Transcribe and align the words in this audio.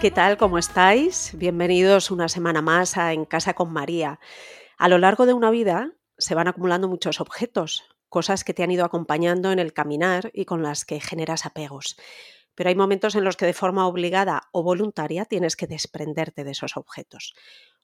¿Qué 0.00 0.10
tal? 0.10 0.38
¿Cómo 0.38 0.56
estáis? 0.56 1.32
Bienvenidos 1.36 2.10
una 2.10 2.30
semana 2.30 2.62
más 2.62 2.96
a 2.96 3.12
En 3.12 3.26
Casa 3.26 3.52
con 3.52 3.70
María. 3.70 4.18
A 4.78 4.88
lo 4.88 4.96
largo 4.96 5.26
de 5.26 5.34
una 5.34 5.50
vida 5.50 5.92
se 6.16 6.34
van 6.34 6.48
acumulando 6.48 6.88
muchos 6.88 7.20
objetos, 7.20 7.84
cosas 8.08 8.42
que 8.42 8.54
te 8.54 8.62
han 8.62 8.70
ido 8.70 8.86
acompañando 8.86 9.52
en 9.52 9.58
el 9.58 9.74
caminar 9.74 10.30
y 10.32 10.46
con 10.46 10.62
las 10.62 10.86
que 10.86 11.00
generas 11.00 11.44
apegos. 11.44 11.98
Pero 12.54 12.70
hay 12.70 12.76
momentos 12.76 13.14
en 13.14 13.24
los 13.24 13.36
que 13.36 13.44
de 13.44 13.52
forma 13.52 13.86
obligada 13.86 14.48
o 14.52 14.62
voluntaria 14.62 15.26
tienes 15.26 15.54
que 15.54 15.66
desprenderte 15.66 16.44
de 16.44 16.52
esos 16.52 16.78
objetos. 16.78 17.34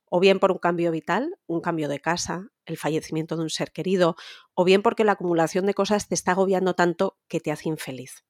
O 0.09 0.19
bien 0.19 0.39
por 0.39 0.53
un 0.53 0.59
cambio 0.59 0.93
vital, 0.93 1.37
un 1.47 1.61
cambio 1.61 1.87
de 1.87 2.01
casa, 2.01 2.49
el 2.65 2.79
fallecimiento 2.79 3.37
de 3.37 3.43
un 3.43 3.51
ser 3.51 3.73
querido, 3.73 4.17
o 4.55 4.65
bien 4.65 4.81
porque 4.81 5.05
la 5.05 5.13
acumulación 5.13 5.67
de 5.67 5.75
cosas 5.75 6.09
te 6.09 6.15
está 6.15 6.31
agobiando 6.31 6.73
tanto 6.73 7.19
que 7.29 7.41
te 7.41 7.53
hace 7.53 7.69
infeliz. 7.69 8.25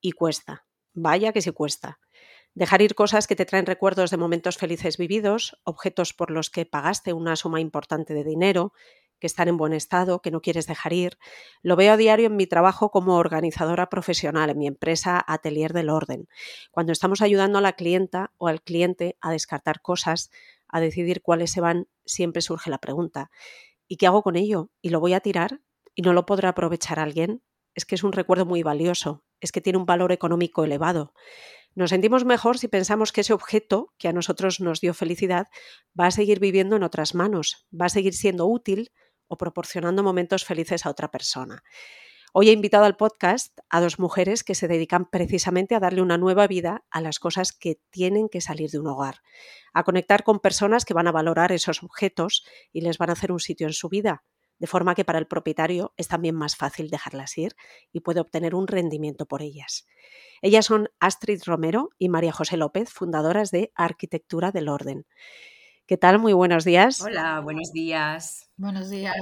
Y 0.00 0.12
cuesta, 0.12 0.66
vaya 0.94 1.32
que 1.32 1.42
sí 1.42 1.52
cuesta. 1.52 2.00
Dejar 2.54 2.82
ir 2.82 2.94
cosas 2.94 3.26
que 3.26 3.36
te 3.36 3.46
traen 3.46 3.66
recuerdos 3.66 4.10
de 4.10 4.16
momentos 4.16 4.56
felices 4.56 4.96
vividos, 4.96 5.56
objetos 5.64 6.12
por 6.12 6.30
los 6.30 6.50
que 6.50 6.66
pagaste 6.66 7.12
una 7.12 7.36
suma 7.36 7.60
importante 7.60 8.12
de 8.12 8.24
dinero, 8.24 8.72
que 9.20 9.26
están 9.26 9.48
en 9.48 9.56
buen 9.56 9.72
estado, 9.72 10.20
que 10.20 10.30
no 10.30 10.40
quieres 10.40 10.66
dejar 10.66 10.92
ir. 10.92 11.18
Lo 11.62 11.76
veo 11.76 11.92
a 11.92 11.96
diario 11.96 12.26
en 12.26 12.36
mi 12.36 12.46
trabajo 12.46 12.90
como 12.90 13.16
organizadora 13.16 13.88
profesional 13.88 14.50
en 14.50 14.58
mi 14.58 14.66
empresa 14.66 15.22
Atelier 15.26 15.72
del 15.72 15.90
Orden. 15.90 16.26
Cuando 16.72 16.92
estamos 16.92 17.22
ayudando 17.22 17.58
a 17.58 17.62
la 17.62 17.74
clienta 17.74 18.32
o 18.38 18.48
al 18.48 18.62
cliente 18.62 19.16
a 19.20 19.30
descartar 19.30 19.82
cosas, 19.82 20.30
a 20.66 20.80
decidir 20.80 21.22
cuáles 21.22 21.52
se 21.52 21.60
van, 21.60 21.86
siempre 22.04 22.42
surge 22.42 22.70
la 22.70 22.78
pregunta, 22.78 23.30
¿y 23.86 23.96
qué 23.96 24.06
hago 24.06 24.22
con 24.22 24.36
ello? 24.36 24.70
¿Y 24.80 24.88
lo 24.88 25.00
voy 25.00 25.12
a 25.12 25.20
tirar? 25.20 25.60
¿Y 25.94 26.02
no 26.02 26.12
lo 26.12 26.26
podrá 26.26 26.50
aprovechar 26.50 26.98
alguien? 26.98 27.42
Es 27.74 27.84
que 27.84 27.94
es 27.94 28.02
un 28.02 28.12
recuerdo 28.12 28.46
muy 28.46 28.62
valioso, 28.62 29.22
es 29.40 29.52
que 29.52 29.60
tiene 29.60 29.78
un 29.78 29.86
valor 29.86 30.12
económico 30.12 30.64
elevado. 30.64 31.12
Nos 31.74 31.90
sentimos 31.90 32.24
mejor 32.24 32.58
si 32.58 32.68
pensamos 32.68 33.12
que 33.12 33.20
ese 33.20 33.32
objeto 33.32 33.94
que 33.96 34.08
a 34.08 34.12
nosotros 34.12 34.60
nos 34.60 34.80
dio 34.80 34.92
felicidad 34.92 35.46
va 35.98 36.06
a 36.06 36.10
seguir 36.10 36.40
viviendo 36.40 36.76
en 36.76 36.82
otras 36.82 37.14
manos, 37.14 37.66
va 37.78 37.86
a 37.86 37.90
seguir 37.90 38.14
siendo 38.14 38.46
útil 38.46 38.90
o 39.28 39.36
proporcionando 39.36 40.02
momentos 40.02 40.44
felices 40.44 40.84
a 40.84 40.90
otra 40.90 41.10
persona. 41.10 41.62
Hoy 42.32 42.48
he 42.48 42.52
invitado 42.52 42.84
al 42.84 42.96
podcast 42.96 43.58
a 43.70 43.80
dos 43.80 43.98
mujeres 43.98 44.44
que 44.44 44.54
se 44.54 44.68
dedican 44.68 45.10
precisamente 45.10 45.74
a 45.74 45.80
darle 45.80 46.00
una 46.00 46.16
nueva 46.16 46.46
vida 46.46 46.84
a 46.90 47.00
las 47.00 47.18
cosas 47.18 47.52
que 47.52 47.80
tienen 47.90 48.28
que 48.28 48.40
salir 48.40 48.70
de 48.70 48.78
un 48.78 48.86
hogar, 48.86 49.16
a 49.72 49.82
conectar 49.82 50.22
con 50.22 50.38
personas 50.38 50.84
que 50.84 50.94
van 50.94 51.08
a 51.08 51.12
valorar 51.12 51.50
esos 51.50 51.82
objetos 51.82 52.44
y 52.72 52.82
les 52.82 52.98
van 52.98 53.10
a 53.10 53.14
hacer 53.14 53.32
un 53.32 53.40
sitio 53.40 53.66
en 53.66 53.72
su 53.72 53.88
vida, 53.88 54.22
de 54.60 54.66
forma 54.66 54.94
que 54.94 55.04
para 55.04 55.18
el 55.18 55.26
propietario 55.26 55.92
es 55.96 56.06
también 56.06 56.36
más 56.36 56.54
fácil 56.54 56.90
dejarlas 56.90 57.36
ir 57.38 57.56
y 57.92 58.00
puede 58.00 58.20
obtener 58.20 58.54
un 58.54 58.68
rendimiento 58.68 59.26
por 59.26 59.42
ellas. 59.42 59.86
Ellas 60.42 60.66
son 60.66 60.90
Astrid 61.00 61.42
Romero 61.44 61.90
y 61.98 62.08
María 62.08 62.32
José 62.32 62.56
López, 62.56 62.90
fundadoras 62.90 63.50
de 63.50 63.72
Arquitectura 63.74 64.52
del 64.52 64.68
Orden. 64.68 65.06
¿Qué 65.86 65.96
tal? 65.96 66.18
Muy 66.18 66.34
buenos 66.34 66.64
días. 66.64 67.00
Hola, 67.00 67.40
buenos 67.40 67.72
días. 67.72 68.50
Buenos 68.56 68.90
días. 68.90 69.16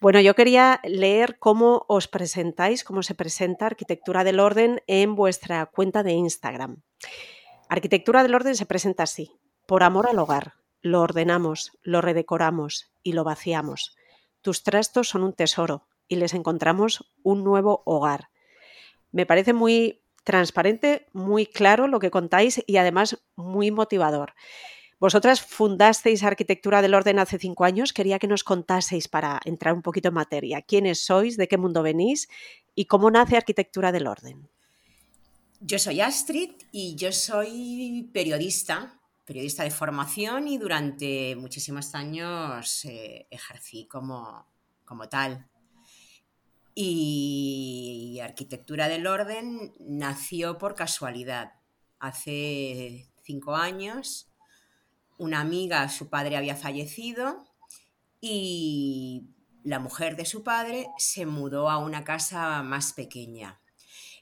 Bueno, 0.00 0.20
yo 0.20 0.34
quería 0.34 0.80
leer 0.84 1.38
cómo 1.38 1.84
os 1.86 2.08
presentáis, 2.08 2.84
cómo 2.84 3.02
se 3.02 3.14
presenta 3.14 3.66
Arquitectura 3.66 4.24
del 4.24 4.40
Orden 4.40 4.82
en 4.86 5.14
vuestra 5.14 5.66
cuenta 5.66 6.02
de 6.02 6.12
Instagram. 6.12 6.82
Arquitectura 7.68 8.22
del 8.22 8.34
Orden 8.34 8.54
se 8.54 8.66
presenta 8.66 9.02
así, 9.02 9.36
por 9.66 9.82
amor 9.82 10.08
al 10.08 10.18
hogar, 10.18 10.54
lo 10.82 11.02
ordenamos, 11.02 11.72
lo 11.82 12.00
redecoramos 12.00 12.90
y 13.02 13.12
lo 13.12 13.24
vaciamos. 13.24 13.96
Tus 14.42 14.62
trastos 14.62 15.08
son 15.08 15.22
un 15.22 15.32
tesoro 15.32 15.86
y 16.08 16.16
les 16.16 16.34
encontramos 16.34 17.10
un 17.22 17.44
nuevo 17.44 17.82
hogar. 17.84 18.28
Me 19.12 19.26
parece 19.26 19.52
muy 19.52 20.02
transparente, 20.24 21.06
muy 21.12 21.46
claro 21.46 21.88
lo 21.88 21.98
que 21.98 22.10
contáis 22.10 22.62
y 22.66 22.76
además 22.76 23.22
muy 23.36 23.70
motivador. 23.70 24.34
Vosotras 24.98 25.40
fundasteis 25.40 26.22
Arquitectura 26.22 26.82
del 26.82 26.94
Orden 26.94 27.18
hace 27.18 27.38
cinco 27.38 27.64
años. 27.64 27.94
Quería 27.94 28.18
que 28.18 28.26
nos 28.26 28.44
contaseis 28.44 29.08
para 29.08 29.40
entrar 29.46 29.72
un 29.72 29.80
poquito 29.80 30.08
en 30.08 30.14
materia. 30.14 30.60
¿Quiénes 30.60 31.04
sois? 31.04 31.38
¿De 31.38 31.48
qué 31.48 31.56
mundo 31.56 31.82
venís? 31.82 32.28
¿Y 32.74 32.84
cómo 32.84 33.10
nace 33.10 33.38
Arquitectura 33.38 33.92
del 33.92 34.06
Orden? 34.06 34.50
Yo 35.60 35.78
soy 35.78 36.02
Astrid 36.02 36.50
y 36.70 36.96
yo 36.96 37.12
soy 37.12 38.10
periodista 38.12 38.99
periodista 39.30 39.62
de 39.62 39.70
formación 39.70 40.48
y 40.48 40.58
durante 40.58 41.36
muchísimos 41.36 41.94
años 41.94 42.84
eh, 42.84 43.28
ejercí 43.30 43.86
como, 43.86 44.44
como 44.84 45.08
tal. 45.08 45.48
Y 46.74 48.18
Arquitectura 48.20 48.88
del 48.88 49.06
Orden 49.06 49.72
nació 49.78 50.58
por 50.58 50.74
casualidad. 50.74 51.52
Hace 52.00 53.08
cinco 53.22 53.54
años, 53.54 54.32
una 55.16 55.40
amiga, 55.40 55.88
su 55.90 56.08
padre 56.08 56.36
había 56.36 56.56
fallecido 56.56 57.44
y 58.20 59.28
la 59.62 59.78
mujer 59.78 60.16
de 60.16 60.26
su 60.26 60.42
padre 60.42 60.88
se 60.98 61.24
mudó 61.24 61.70
a 61.70 61.78
una 61.78 62.02
casa 62.02 62.64
más 62.64 62.94
pequeña. 62.94 63.60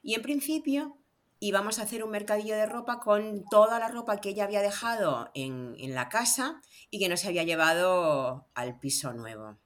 Y 0.03 0.13
en 0.13 0.21
principio 0.21 0.98
íbamos 1.41 1.79
a 1.79 1.83
hacer 1.83 2.03
un 2.03 2.11
mercadillo 2.11 2.57
de 2.57 2.67
ropa 2.67 3.01
con 3.01 3.45
toda 3.51 3.79
la 3.79 3.89
ropa 3.89 4.21
que 4.21 4.31
ella 4.31 4.45
había 4.45 4.63
dejado 4.63 5.31
en, 5.35 5.77
la 5.95 6.09
casa 6.09 6.61
y 6.91 6.99
que 6.99 7.09
no 7.09 7.17
se 7.17 7.29
había 7.29 7.45
llevado 7.45 8.49
al 8.55 8.79
piso 8.79 9.13
nuevo. 9.13 9.59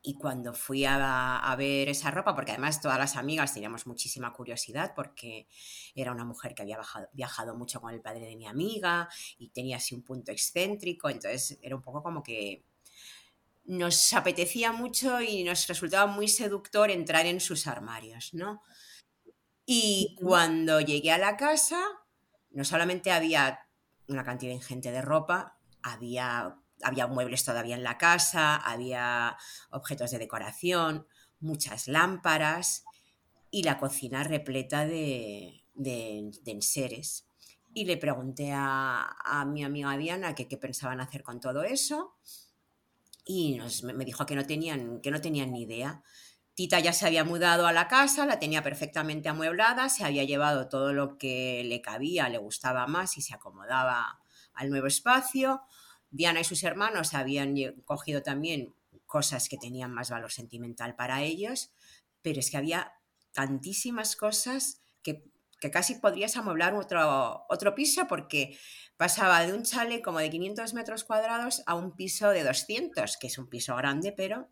Y 0.00 0.14
cuando 0.14 0.54
fui 0.54 0.84
a, 0.84 1.54
ver 1.58 1.88
esa 1.88 2.10
ropa, 2.10 2.34
porque 2.34 2.52
además 2.52 2.80
todas 2.80 2.98
las 2.98 3.16
amigas 3.16 3.52
teníamos 3.52 3.86
muchísima 3.86 4.32
curiosidad, 4.32 4.92
porque 4.94 5.48
era 5.94 6.12
una 6.12 6.24
mujer 6.24 6.54
que 6.54 6.62
había 6.62 6.78
viajado 7.12 7.56
mucho 7.56 7.80
con 7.80 7.92
el 7.92 8.00
padre 8.00 8.26
de 8.26 8.36
mi 8.36 8.46
amiga 8.46 9.08
y 9.38 9.48
tenía 9.48 9.78
así 9.78 9.94
un 9.94 10.02
punto 10.02 10.30
excéntrico, 10.30 11.10
entonces 11.10 11.58
era 11.62 11.76
un 11.76 11.82
poco 11.82 12.02
como 12.02 12.22
que 12.22 12.64
nos 13.64 14.12
apetecía 14.14 14.72
mucho 14.72 15.20
y 15.20 15.44
nos 15.44 15.66
resultaba 15.66 16.10
muy 16.10 16.28
seductor 16.28 16.90
entrar 16.90 17.26
en 17.26 17.40
sus 17.40 17.66
armarios, 17.66 18.32
¿no? 18.32 18.62
Y 19.70 20.16
cuando 20.18 20.80
llegué 20.80 21.12
a 21.12 21.18
la 21.18 21.36
casa, 21.36 21.84
no 22.52 22.64
solamente 22.64 23.10
había 23.10 23.68
una 24.08 24.24
cantidad 24.24 24.50
ingente 24.50 24.90
de 24.90 25.02
ropa, 25.02 25.58
había, 25.82 26.56
había 26.82 27.06
muebles 27.06 27.44
todavía 27.44 27.76
en 27.76 27.82
la 27.82 27.98
casa, 27.98 28.56
había 28.56 29.36
objetos 29.68 30.10
de 30.10 30.20
decoración, 30.20 31.06
muchas 31.38 31.86
lámparas 31.86 32.86
y 33.50 33.62
la 33.62 33.78
cocina 33.78 34.24
repleta 34.24 34.86
de, 34.86 35.66
de, 35.74 36.32
enseres. 36.46 37.26
Y 37.74 37.84
le 37.84 37.98
pregunté 37.98 38.52
a, 38.54 39.44
mi 39.52 39.64
amiga 39.64 39.94
Diana 39.98 40.34
qué 40.34 40.46
pensaban 40.56 41.02
hacer 41.02 41.22
con 41.22 41.40
todo 41.40 41.62
eso 41.62 42.16
y 43.26 43.60
me 43.82 44.06
dijo 44.06 44.24
que 44.24 44.34
no 44.34 44.46
tenían, 44.46 45.02
que 45.02 45.10
no 45.10 45.20
tenían 45.20 45.52
ni 45.52 45.64
idea. 45.64 46.02
Tita 46.58 46.80
ya 46.80 46.92
se 46.92 47.06
había 47.06 47.22
mudado 47.22 47.68
a 47.68 47.72
la 47.72 47.86
casa, 47.86 48.26
la 48.26 48.40
tenía 48.40 48.64
perfectamente 48.64 49.28
amueblada, 49.28 49.88
se 49.88 50.04
había 50.04 50.24
llevado 50.24 50.68
todo 50.68 50.92
lo 50.92 51.16
que 51.16 51.62
le 51.64 51.80
cabía, 51.80 52.28
le 52.28 52.38
gustaba 52.38 52.88
más 52.88 53.16
y 53.16 53.22
se 53.22 53.32
acomodaba 53.32 54.18
al 54.54 54.68
nuevo 54.68 54.88
espacio. 54.88 55.62
Diana 56.10 56.40
y 56.40 56.44
sus 56.44 56.64
hermanos 56.64 57.14
habían 57.14 57.54
cogido 57.84 58.24
también 58.24 58.74
cosas 59.06 59.48
que 59.48 59.56
tenían 59.56 59.94
más 59.94 60.10
valor 60.10 60.32
sentimental 60.32 60.96
para 60.96 61.22
ellos, 61.22 61.70
pero 62.22 62.40
es 62.40 62.50
que 62.50 62.56
había 62.56 62.92
tantísimas 63.30 64.16
cosas 64.16 64.82
que, 65.04 65.30
casi 65.70 65.94
podrías 65.94 66.36
amueblar 66.36 66.74
otro, 66.74 67.46
otro 67.48 67.76
piso 67.76 68.08
porque 68.08 68.58
pasaba 68.96 69.46
de 69.46 69.52
un 69.52 69.62
chale 69.62 70.02
como 70.02 70.18
de 70.18 70.28
500 70.28 70.74
metros 70.74 71.04
cuadrados 71.04 71.62
a 71.66 71.76
un 71.76 71.94
piso 71.94 72.30
de 72.30 72.42
200, 72.42 73.16
que 73.16 73.28
es 73.28 73.38
un 73.38 73.48
piso 73.48 73.76
grande, 73.76 74.10
pero 74.10 74.48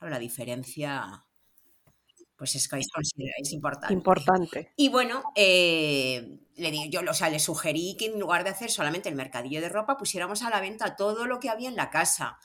la 0.00 0.18
diferencia 0.18 1.25
pues 2.36 2.54
es 2.54 2.68
que 2.68 2.78
es 2.78 3.52
importante. 3.52 3.94
Importante. 3.94 4.72
Y 4.76 4.88
bueno, 4.88 5.22
eh, 5.34 6.38
le 6.56 6.70
digo, 6.70 6.84
yo 6.90 7.00
o 7.08 7.14
sea, 7.14 7.30
le 7.30 7.38
sugerí 7.38 7.96
que 7.98 8.06
en 8.06 8.20
lugar 8.20 8.44
de 8.44 8.50
hacer 8.50 8.70
solamente 8.70 9.08
el 9.08 9.14
mercadillo 9.14 9.60
de 9.60 9.68
ropa, 9.68 9.96
pusiéramos 9.96 10.42
a 10.42 10.50
la 10.50 10.60
venta 10.60 10.96
todo 10.96 11.26
lo 11.26 11.40
que 11.40 11.48
había 11.48 11.68
en 11.68 11.76
la 11.76 11.90
casa. 11.90 12.38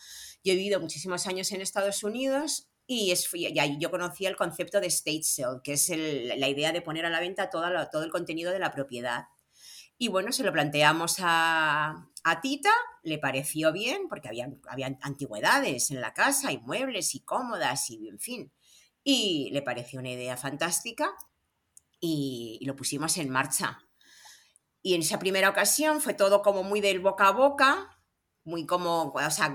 Yo 0.44 0.54
he 0.54 0.56
vivido 0.56 0.80
muchísimos 0.80 1.28
años 1.28 1.52
en 1.52 1.62
Estados 1.62 2.04
Unidos 2.04 2.72
y, 2.88 3.12
es, 3.12 3.30
ahí 3.60 3.78
yo 3.80 3.92
conocí 3.92 4.26
el 4.26 4.36
concepto 4.36 4.82
de 4.82 4.88
state 4.88 5.24
sale, 5.24 5.60
que 5.64 5.74
es 5.74 5.90
la 5.90 6.50
idea 6.50 6.72
de 6.72 6.82
poner 6.82 7.06
a 7.06 7.10
la 7.10 7.20
venta 7.20 7.50
todo, 7.50 7.66
todo 7.92 8.04
el 8.04 8.12
contenido 8.12 8.52
de 8.52 8.60
la 8.60 8.72
propiedad. 8.72 9.26
Y 9.98 10.08
bueno, 10.08 10.32
se 10.32 10.44
lo 10.44 10.52
planteamos 10.52 11.18
a, 11.20 12.10
Tita, 12.42 12.72
le 13.04 13.20
pareció 13.20 13.72
bien, 13.72 14.08
porque 14.10 14.30
había, 14.30 14.50
antigüedades 15.02 15.92
en 15.92 16.02
la 16.02 16.14
casa, 16.14 16.52
y 16.52 16.58
muebles 16.58 17.14
y 17.14 17.20
cómodas, 17.20 17.88
y 17.92 18.08
en 18.08 18.20
fin. 18.20 18.52
Y 19.04 19.50
le 19.52 19.62
pareció 19.62 20.00
una 20.00 20.12
idea 20.12 20.38
fantástica 20.38 21.16
y, 22.00 22.60
lo 22.66 22.76
pusimos 22.76 23.18
en 23.18 23.30
marcha. 23.30 23.80
Y 24.82 24.96
en 24.96 25.02
esa 25.02 25.20
primera 25.20 25.50
ocasión 25.50 26.02
fue 26.02 26.14
todo 26.14 26.42
como 26.42 26.64
muy 26.64 26.82
del 26.82 27.00
boca 27.00 27.28
a 27.28 27.32
boca, 27.32 27.98
muy 28.44 28.66
como, 28.66 29.14
o 29.14 29.32
sea, 29.32 29.54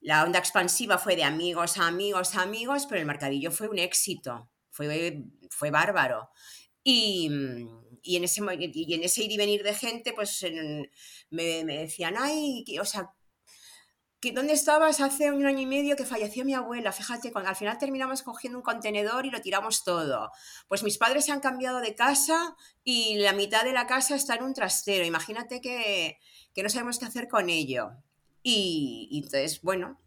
la 0.00 0.24
onda 0.24 0.38
expansiva 0.38 0.98
fue 0.98 1.16
de 1.16 1.24
amigos 1.24 1.76
a 1.78 1.88
amigos 1.88 2.36
a 2.36 2.42
amigos, 2.42 2.86
pero 2.86 3.00
el 3.00 3.06
mercadillo 3.06 3.50
fue 3.50 3.68
un 3.68 3.78
éxito, 3.78 4.50
fue, 4.70 5.24
fue 5.50 5.70
bárbaro. 5.70 6.30
Y, 6.84 7.28
y, 8.02 8.16
en 8.16 8.24
ese, 8.24 8.40
y 8.72 8.94
en 8.94 9.02
ese 9.02 9.24
ir 9.24 9.32
y 9.32 9.36
venir 9.36 9.62
de 9.64 9.74
gente, 9.74 10.12
pues 10.12 10.44
me, 11.30 11.64
me, 11.64 11.78
decían, 11.78 12.14
ay, 12.16 12.64
o 12.80 12.84
sea, 12.84 13.12
que 14.20 14.32
¿dónde 14.32 14.52
estabas 14.52 15.00
hace 15.00 15.30
un 15.30 15.46
año 15.46 15.60
y 15.60 15.66
medio 15.66 15.94
que 15.94 16.04
falleció 16.04 16.44
mi 16.44 16.54
abuela? 16.54 16.92
Fíjate, 16.92 17.30
al 17.34 17.56
final 17.56 17.78
terminamos 17.78 18.22
cogiendo 18.22 18.58
un 18.58 18.64
contenedor 18.64 19.26
y 19.26 19.30
lo 19.30 19.40
tiramos 19.40 19.84
todo. 19.84 20.32
Pues 20.66 20.82
mis 20.82 20.98
padres 20.98 21.26
se 21.26 21.32
han 21.32 21.40
cambiado 21.40 21.80
de 21.80 21.94
casa 21.94 22.56
y 22.82 23.16
la 23.18 23.32
mitad 23.32 23.64
de 23.64 23.72
la 23.72 23.86
casa 23.86 24.16
está 24.16 24.34
en 24.34 24.42
un 24.42 24.54
trastero. 24.54 25.04
Imagínate 25.04 25.60
que, 25.60 26.18
que 26.52 26.62
no 26.64 26.68
sabemos 26.68 26.98
qué 26.98 27.04
hacer 27.04 27.28
con 27.28 27.48
ello. 27.48 27.90
Y, 28.42 29.08
entonces, 29.12 29.62
bueno, 29.62 30.00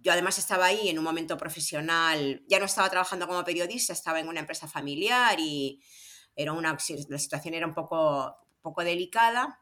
yo 0.00 0.12
además 0.12 0.38
estaba 0.38 0.66
ahí 0.66 0.88
en 0.88 0.98
un 0.98 1.04
momento 1.04 1.36
profesional, 1.36 2.42
ya 2.48 2.58
no 2.58 2.64
estaba 2.64 2.88
trabajando 2.88 3.26
como 3.26 3.44
periodista, 3.44 3.92
estaba 3.92 4.20
en 4.20 4.28
una 4.28 4.40
empresa 4.40 4.68
familiar 4.68 5.38
y 5.38 5.82
era 6.34 6.52
una, 6.52 6.78
la 7.08 7.18
situación 7.18 7.52
era 7.52 7.66
un 7.66 7.74
poco, 7.74 8.38
poco 8.62 8.82
delicada 8.84 9.59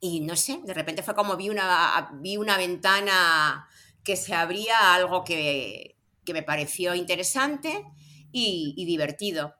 y 0.00 0.20
no 0.20 0.36
sé, 0.36 0.60
de 0.64 0.74
repente 0.74 1.02
fue 1.02 1.14
como 1.14 1.36
vi 1.36 1.50
una, 1.50 2.10
vi 2.14 2.36
una 2.36 2.56
ventana 2.56 3.68
que 4.04 4.16
se 4.16 4.34
abría, 4.34 4.94
algo 4.94 5.24
que, 5.24 5.96
me 6.32 6.42
pareció 6.42 6.94
interesante 6.94 7.84
y, 8.32 8.84
divertido. 8.84 9.54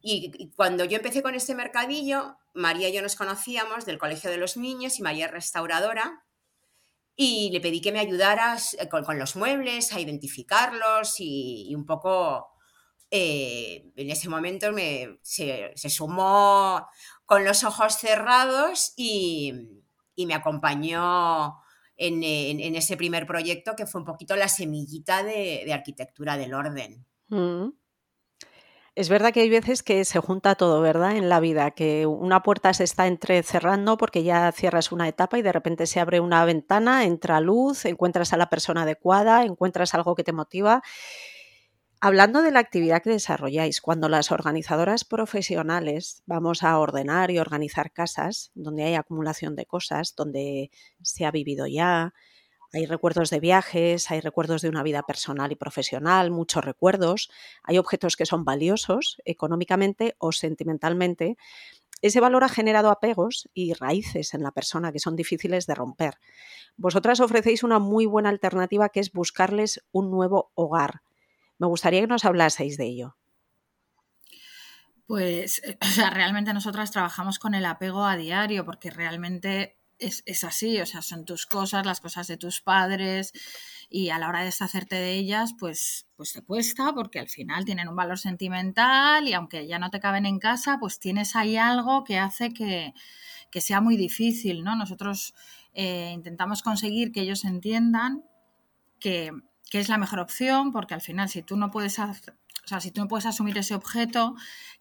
Y, 0.00 0.50
cuando 0.56 0.84
yo 0.84 0.96
empecé 0.96 1.22
con 1.22 1.36
este 1.36 1.54
mercadillo, 1.54 2.36
María 2.54 2.88
y 2.88 2.92
yo 2.92 3.02
nos 3.02 3.14
conocíamos 3.14 3.86
del 3.86 3.98
Colegio 3.98 4.28
de 4.30 4.36
los 4.36 4.56
Niños 4.56 4.98
y 4.98 5.02
María 5.02 5.26
es 5.26 5.32
restauradora. 5.32 6.24
Y 7.14 7.50
le 7.50 7.60
pedí 7.60 7.80
que 7.80 7.92
me 7.92 8.00
ayudaras 8.00 8.74
eh, 8.74 8.88
con, 8.88 9.18
los 9.18 9.36
muebles, 9.36 9.92
a 9.92 10.00
identificarlos 10.00 11.16
y, 11.18 11.72
un 11.74 11.86
poco 11.86 12.48
eh, 13.10 13.90
en 13.96 14.10
ese 14.10 14.28
momento 14.28 14.70
me, 14.72 15.18
se, 15.22 15.72
sumó 15.76 16.86
con 17.28 17.44
los 17.44 17.62
ojos 17.62 17.98
cerrados 17.98 18.94
y, 18.96 19.52
me 20.16 20.34
acompañó 20.34 21.58
en, 21.96 22.24
ese 22.74 22.96
primer 22.96 23.26
proyecto 23.26 23.76
que 23.76 23.86
fue 23.86 24.00
un 24.00 24.06
poquito 24.06 24.34
la 24.34 24.48
semillita 24.48 25.22
de, 25.22 25.70
arquitectura 25.72 26.38
del 26.38 26.54
orden. 26.54 27.06
Mm. 27.28 27.68
Es 28.94 29.10
verdad 29.10 29.32
que 29.32 29.42
hay 29.42 29.50
veces 29.50 29.82
que 29.82 30.04
se 30.06 30.18
junta 30.20 30.54
todo, 30.54 30.80
¿verdad? 30.80 31.16
En 31.16 31.28
la 31.28 31.38
vida, 31.38 31.70
que 31.72 32.06
una 32.06 32.42
puerta 32.42 32.72
se 32.72 32.84
está 32.84 33.06
entrecerrando 33.06 33.98
porque 33.98 34.24
ya 34.24 34.50
cierras 34.50 34.90
una 34.90 35.06
etapa 35.06 35.38
y 35.38 35.42
de 35.42 35.52
repente 35.52 35.86
se 35.86 36.00
abre 36.00 36.20
una 36.20 36.44
ventana, 36.46 37.04
entra 37.04 37.40
luz, 37.40 37.84
encuentras 37.84 38.32
a 38.32 38.38
la 38.38 38.48
persona 38.48 38.82
adecuada, 38.82 39.44
encuentras 39.44 39.94
algo 39.94 40.14
que 40.14 40.24
te 40.24 40.32
motiva 40.32 40.82
Hablando 42.00 42.42
de 42.42 42.52
la 42.52 42.60
actividad 42.60 43.02
que 43.02 43.10
desarrolláis, 43.10 43.80
cuando 43.80 44.08
las 44.08 44.30
organizadoras 44.30 45.04
profesionales 45.04 46.22
vamos 46.26 46.62
a 46.62 46.78
ordenar 46.78 47.32
y 47.32 47.40
organizar 47.40 47.90
casas 47.92 48.52
donde 48.54 48.84
hay 48.84 48.94
acumulación 48.94 49.56
de 49.56 49.66
cosas, 49.66 50.14
donde 50.14 50.70
se 51.02 51.26
ha 51.26 51.32
vivido 51.32 51.66
ya, 51.66 52.14
hay 52.72 52.86
recuerdos 52.86 53.30
de 53.30 53.40
viajes, 53.40 54.12
hay 54.12 54.20
recuerdos 54.20 54.62
de 54.62 54.68
una 54.68 54.84
vida 54.84 55.02
personal 55.02 55.50
y 55.50 55.56
profesional, 55.56 56.30
muchos 56.30 56.64
recuerdos, 56.64 57.30
hay 57.64 57.78
objetos 57.78 58.14
que 58.14 58.26
son 58.26 58.44
valiosos 58.44 59.20
económicamente 59.24 60.14
o 60.18 60.30
sentimentalmente. 60.30 61.36
Ese 62.00 62.20
valor 62.20 62.44
ha 62.44 62.48
generado 62.48 62.90
apegos 62.90 63.48
y 63.54 63.72
raíces 63.72 64.34
en 64.34 64.44
la 64.44 64.52
persona 64.52 64.92
que 64.92 65.00
son 65.00 65.16
difíciles 65.16 65.66
de 65.66 65.74
romper. 65.74 66.18
Vosotras 66.76 67.18
ofrecéis 67.18 67.64
una 67.64 67.80
muy 67.80 68.06
buena 68.06 68.28
alternativa 68.28 68.88
que 68.88 69.00
es 69.00 69.10
buscarles 69.10 69.82
un 69.90 70.12
nuevo 70.12 70.52
hogar 70.54 71.00
me 71.58 71.66
gustaría 71.66 72.00
que 72.00 72.06
nos 72.06 72.24
hablaseis 72.24 72.76
de 72.76 72.86
ello. 72.86 73.16
Pues, 75.06 75.62
o 75.82 75.86
sea, 75.86 76.10
realmente 76.10 76.52
nosotras 76.52 76.90
trabajamos 76.90 77.38
con 77.38 77.54
el 77.54 77.64
apego 77.64 78.04
a 78.04 78.16
diario 78.16 78.64
porque 78.64 78.90
realmente 78.90 79.78
es, 79.98 80.44
así, 80.44 80.80
o 80.80 80.86
sea, 80.86 81.02
son 81.02 81.24
tus 81.24 81.46
cosas, 81.46 81.84
las 81.84 82.00
cosas 82.00 82.28
de 82.28 82.36
tus 82.36 82.60
padres 82.60 83.32
y 83.90 84.10
a 84.10 84.18
la 84.18 84.28
hora 84.28 84.40
de 84.40 84.46
deshacerte 84.46 84.96
de 84.96 85.14
ellas, 85.14 85.54
pues, 85.58 86.06
pues 86.14 86.32
te 86.32 86.42
cuesta 86.42 86.92
porque 86.92 87.18
al 87.18 87.28
final 87.28 87.64
tienen 87.64 87.88
un 87.88 87.96
valor 87.96 88.18
sentimental 88.18 89.26
y 89.26 89.32
aunque 89.32 89.66
ya 89.66 89.78
no 89.78 89.90
te 89.90 89.98
caben 89.98 90.26
en 90.26 90.38
casa, 90.38 90.78
pues 90.78 91.00
tienes 91.00 91.34
ahí 91.34 91.56
algo 91.56 92.04
que 92.04 92.18
hace 92.18 92.52
que, 92.52 92.94
sea 93.60 93.80
muy 93.80 93.96
difícil, 93.96 94.62
¿no? 94.62 94.76
Nosotros 94.76 95.34
eh, 95.72 96.12
intentamos 96.14 96.62
conseguir 96.62 97.10
que 97.10 97.22
ellos 97.22 97.44
entiendan 97.44 98.24
que, 99.00 99.32
que 99.70 99.80
es 99.80 99.88
la 99.88 99.98
mejor 99.98 100.20
opción, 100.20 100.72
porque 100.72 100.94
al 100.94 101.00
final 101.00 101.28
si 101.28 101.42
tú 101.42 101.56
no 101.56 101.70
puedes 101.70 101.98
o 101.98 102.68
sea, 102.68 102.80
si 102.80 102.90
tú 102.90 103.00
no 103.00 103.08
puedes 103.08 103.24
asumir 103.24 103.56
ese 103.56 103.74
objeto, 103.74 104.34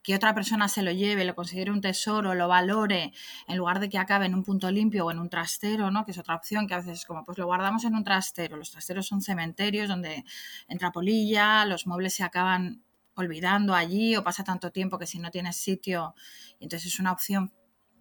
que 0.03 0.13
otra 0.13 0.33
persona 0.33 0.67
se 0.67 0.81
lo 0.81 0.91
lleve, 0.91 1.23
lo 1.23 1.35
considere 1.35 1.71
un 1.71 1.79
tesoro, 1.79 2.33
lo 2.33 2.49
valore, 2.49 3.13
en 3.47 3.57
lugar 3.57 3.79
de 3.79 3.87
que 3.87 3.97
acabe 3.97 4.25
en 4.25 4.35
un 4.35 4.43
punto 4.43 4.69
limpio 4.71 5.05
o 5.05 5.11
en 5.11 5.19
un 5.19 5.29
trastero, 5.29 5.89
¿no? 5.89 6.03
Que 6.03 6.11
es 6.11 6.17
otra 6.17 6.35
opción 6.35 6.67
que 6.67 6.73
a 6.73 6.77
veces 6.77 6.99
es 6.99 7.05
como, 7.05 7.23
pues 7.23 7.37
lo 7.37 7.45
guardamos 7.45 7.85
en 7.85 7.95
un 7.95 8.03
trastero. 8.03 8.57
Los 8.57 8.71
trasteros 8.71 9.07
son 9.07 9.21
cementerios 9.21 9.87
donde 9.87 10.25
entra 10.67 10.91
polilla, 10.91 11.63
los 11.63 11.87
muebles 11.87 12.13
se 12.13 12.23
acaban 12.23 12.83
olvidando 13.15 13.73
allí 13.73 14.17
o 14.17 14.23
pasa 14.23 14.43
tanto 14.43 14.71
tiempo 14.71 14.99
que 14.99 15.07
si 15.07 15.19
no 15.19 15.31
tienes 15.31 15.55
sitio, 15.55 16.13
entonces 16.59 16.93
es 16.93 16.99
una 16.99 17.13
opción 17.13 17.53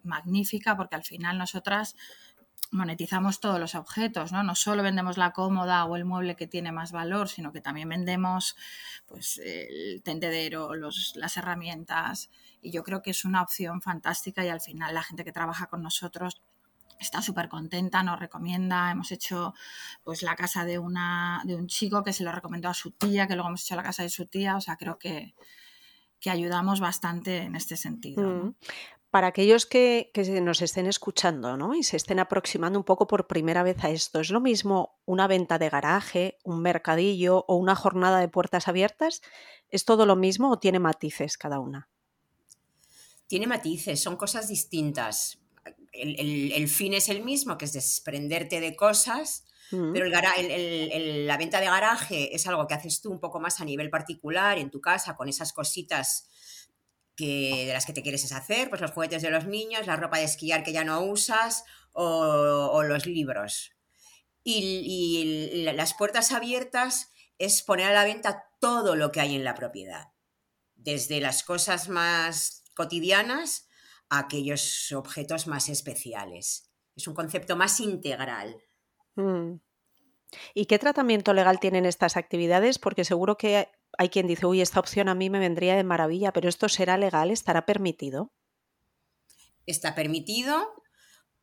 magnífica 0.03 0.75
porque 0.75 0.95
al 0.95 1.03
final 1.03 1.37
nosotras 1.37 1.95
monetizamos 2.71 3.39
todos 3.39 3.59
los 3.59 3.75
objetos, 3.75 4.31
¿no? 4.31 4.43
No 4.43 4.55
solo 4.55 4.83
vendemos 4.83 5.17
la 5.17 5.31
cómoda 5.31 5.85
o 5.85 5.95
el 5.95 6.05
mueble 6.05 6.35
que 6.35 6.47
tiene 6.47 6.71
más 6.71 6.91
valor, 6.91 7.29
sino 7.29 7.51
que 7.51 7.61
también 7.61 7.89
vendemos 7.89 8.55
pues, 9.05 9.39
el 9.43 10.01
tendedero, 10.03 10.75
los, 10.75 11.15
las 11.15 11.37
herramientas. 11.37 12.29
Y 12.61 12.71
yo 12.71 12.83
creo 12.83 13.01
que 13.01 13.11
es 13.11 13.25
una 13.25 13.41
opción 13.41 13.81
fantástica 13.81 14.43
y 14.43 14.49
al 14.49 14.61
final 14.61 14.93
la 14.93 15.03
gente 15.03 15.23
que 15.23 15.31
trabaja 15.31 15.67
con 15.67 15.81
nosotros 15.81 16.41
está 16.99 17.21
súper 17.21 17.47
contenta, 17.47 18.03
nos 18.03 18.19
recomienda. 18.19 18.91
Hemos 18.91 19.11
hecho 19.11 19.53
pues 20.03 20.23
la 20.23 20.35
casa 20.35 20.65
de, 20.65 20.79
una, 20.79 21.41
de 21.45 21.55
un 21.55 21.67
chico 21.67 22.03
que 22.03 22.13
se 22.13 22.23
lo 22.23 22.31
recomendó 22.31 22.69
a 22.69 22.73
su 22.73 22.91
tía, 22.91 23.27
que 23.27 23.35
luego 23.35 23.49
hemos 23.49 23.63
hecho 23.63 23.75
la 23.75 23.83
casa 23.83 24.03
de 24.03 24.09
su 24.09 24.25
tía. 24.25 24.55
O 24.55 24.61
sea, 24.61 24.77
creo 24.77 24.97
que, 24.97 25.35
que 26.19 26.29
ayudamos 26.31 26.79
bastante 26.79 27.43
en 27.43 27.55
este 27.55 27.77
sentido. 27.77 28.23
Mm 28.27 28.55
para 29.17 29.29
aquellos 29.29 29.65
que, 29.65 30.11
nos 30.43 30.61
estén 30.61 30.85
escuchando 30.85 31.57
¿no? 31.57 31.73
y 31.73 31.81
se 31.81 31.97
estén 31.97 32.19
aproximando 32.19 32.77
un 32.77 32.85
poco 32.85 33.07
por 33.07 33.25
primera 33.25 33.63
vez 33.63 33.83
a 33.83 33.89
esto, 33.89 34.19
¿es 34.19 34.29
lo 34.29 34.39
mismo 34.39 34.99
una 35.05 35.25
venta 35.25 35.57
de 35.57 35.69
garaje, 35.69 36.37
un 36.43 36.61
mercadillo 36.61 37.43
o 37.47 37.55
una 37.55 37.75
jornada 37.75 38.19
de 38.19 38.27
puertas 38.27 38.67
abiertas? 38.67 39.23
¿Es 39.71 39.85
todo 39.85 40.05
lo 40.05 40.15
mismo 40.15 40.51
o 40.51 40.59
tiene 40.59 40.77
matices 40.77 41.35
cada 41.35 41.59
una? 41.59 41.89
Tiene 43.25 43.47
matices, 43.47 43.99
son 43.99 44.17
cosas 44.17 44.49
distintas. 44.49 45.39
El, 45.91 46.67
fin 46.67 46.93
es 46.93 47.09
el 47.09 47.23
mismo, 47.23 47.57
que 47.57 47.65
es 47.65 47.73
desprenderte 47.73 48.59
de 48.59 48.75
cosas, 48.75 49.47
mm. 49.71 49.93
pero 49.93 50.05
la 50.09 51.37
venta 51.37 51.59
de 51.59 51.65
garaje 51.65 52.35
es 52.35 52.45
algo 52.45 52.67
que 52.67 52.75
haces 52.75 53.01
tú 53.01 53.09
un 53.09 53.19
poco 53.19 53.39
más 53.39 53.61
a 53.61 53.65
nivel 53.65 53.89
particular 53.89 54.59
en 54.59 54.69
tu 54.69 54.79
casa, 54.79 55.15
con 55.15 55.27
esas 55.27 55.53
cositas 55.53 56.29
que, 57.17 57.65
de 57.65 57.73
las 57.73 57.85
que 57.85 57.93
te 57.93 58.03
quieres 58.03 58.21
deshacer, 58.21 58.69
pues 58.69 58.79
los 58.79 58.91
juguetes 58.91 59.21
de 59.21 59.31
los 59.31 59.45
niños, 59.45 59.87
la 59.87 59.97
ropa 59.97 60.19
de 60.19 60.23
esquiar 60.23 60.63
que 60.63 60.71
ya 60.71 60.85
no 60.85 61.01
usas 61.01 61.65
o, 61.91 62.83
los 62.83 63.05
libros. 63.05 63.71
Y, 64.43 65.63
las 65.73 65.95
puertas 65.95 66.31
abiertas 66.31 67.11
es 67.37 67.63
poner 67.63 67.87
a 67.87 67.93
la 67.93 68.05
venta 68.05 68.45
todo 68.61 68.95
lo 68.95 69.11
que 69.11 69.19
hay 69.19 69.35
en 69.35 69.43
la 69.43 69.55
propiedad, 69.55 70.13
desde 70.75 71.19
las 71.19 71.43
cosas 71.43 71.89
más 71.89 72.63
cotidianas 72.75 73.67
a 74.09 74.19
aquellos 74.19 74.91
objetos 74.93 75.47
más 75.47 75.67
especiales. 75.67 76.71
Es 76.95 77.07
un 77.07 77.15
concepto 77.15 77.55
más 77.57 77.79
integral. 77.79 78.55
Mm. 79.15 79.55
¿Y 80.53 80.65
qué 80.65 80.79
tratamiento 80.79 81.33
legal 81.33 81.59
tienen 81.59 81.85
estas 81.85 82.15
actividades? 82.15 82.79
Porque 82.79 83.05
seguro 83.05 83.37
que 83.37 83.69
hay 83.97 84.09
quien 84.09 84.27
dice, 84.27 84.45
uy, 84.45 84.61
esta 84.61 84.79
opción 84.79 85.09
a 85.09 85.15
mí 85.15 85.29
me 85.29 85.39
vendría 85.39 85.75
de 85.75 85.83
maravilla, 85.83 86.33
pero 86.33 86.49
¿esto 86.49 86.69
será 86.69 86.97
legal? 86.97 87.31
¿Estará 87.31 87.65
permitido? 87.65 88.31
Está 89.65 89.95
permitido 89.95 90.83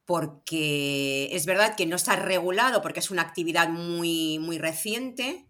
porque 0.04 1.28
es 1.32 1.46
verdad 1.46 1.76
que 1.76 1.86
no 1.86 1.96
está 1.96 2.16
regulado 2.16 2.82
porque 2.82 3.00
es 3.00 3.10
una 3.10 3.22
actividad 3.22 3.68
muy, 3.68 4.38
muy 4.38 4.58
reciente, 4.58 5.48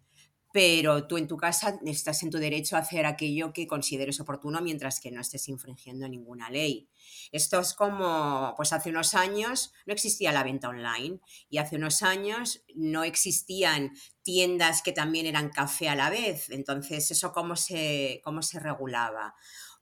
pero 0.55 1.09
tú 1.09 1.19
en 1.19 1.27
tu 1.27 1.37
casa 1.37 1.81
estás 1.85 2.23
en 2.23 2.31
tu 2.31 2.39
derecho 2.39 2.77
a 2.77 2.79
hacer 2.79 3.07
aquello 3.07 3.53
que 3.53 3.67
consideres 3.67 4.21
oportuno 4.21 4.61
mientras 4.61 5.01
que 5.01 5.11
no 5.11 5.21
estés 5.21 5.49
infringiendo 5.49 6.09
ninguna 6.09 6.49
ley. 6.49 6.89
Esto 7.33 7.59
es 7.59 7.75
como, 7.75 8.55
pues 8.57 8.73
hace 8.73 8.91
unos 8.91 9.15
años 9.15 9.73
no 9.85 9.93
existía 9.93 10.31
la 10.31 10.45
venta 10.45 10.69
online 10.69 11.19
y 11.51 11.59
hace 11.59 11.75
unos 11.75 12.05
años 12.05 12.63
no 12.77 13.03
existían 13.03 13.95
tiendas 14.23 14.83
que 14.83 14.93
también 14.93 15.27
eran 15.27 15.49
café 15.49 15.89
a 15.89 15.97
la 15.97 16.09
vez. 16.09 16.49
Entonces, 16.51 17.11
¿eso 17.11 17.33
cómo 17.33 17.57
se, 17.57 18.21
cómo 18.23 18.41
se 18.41 18.61
regulaba? 18.61 19.35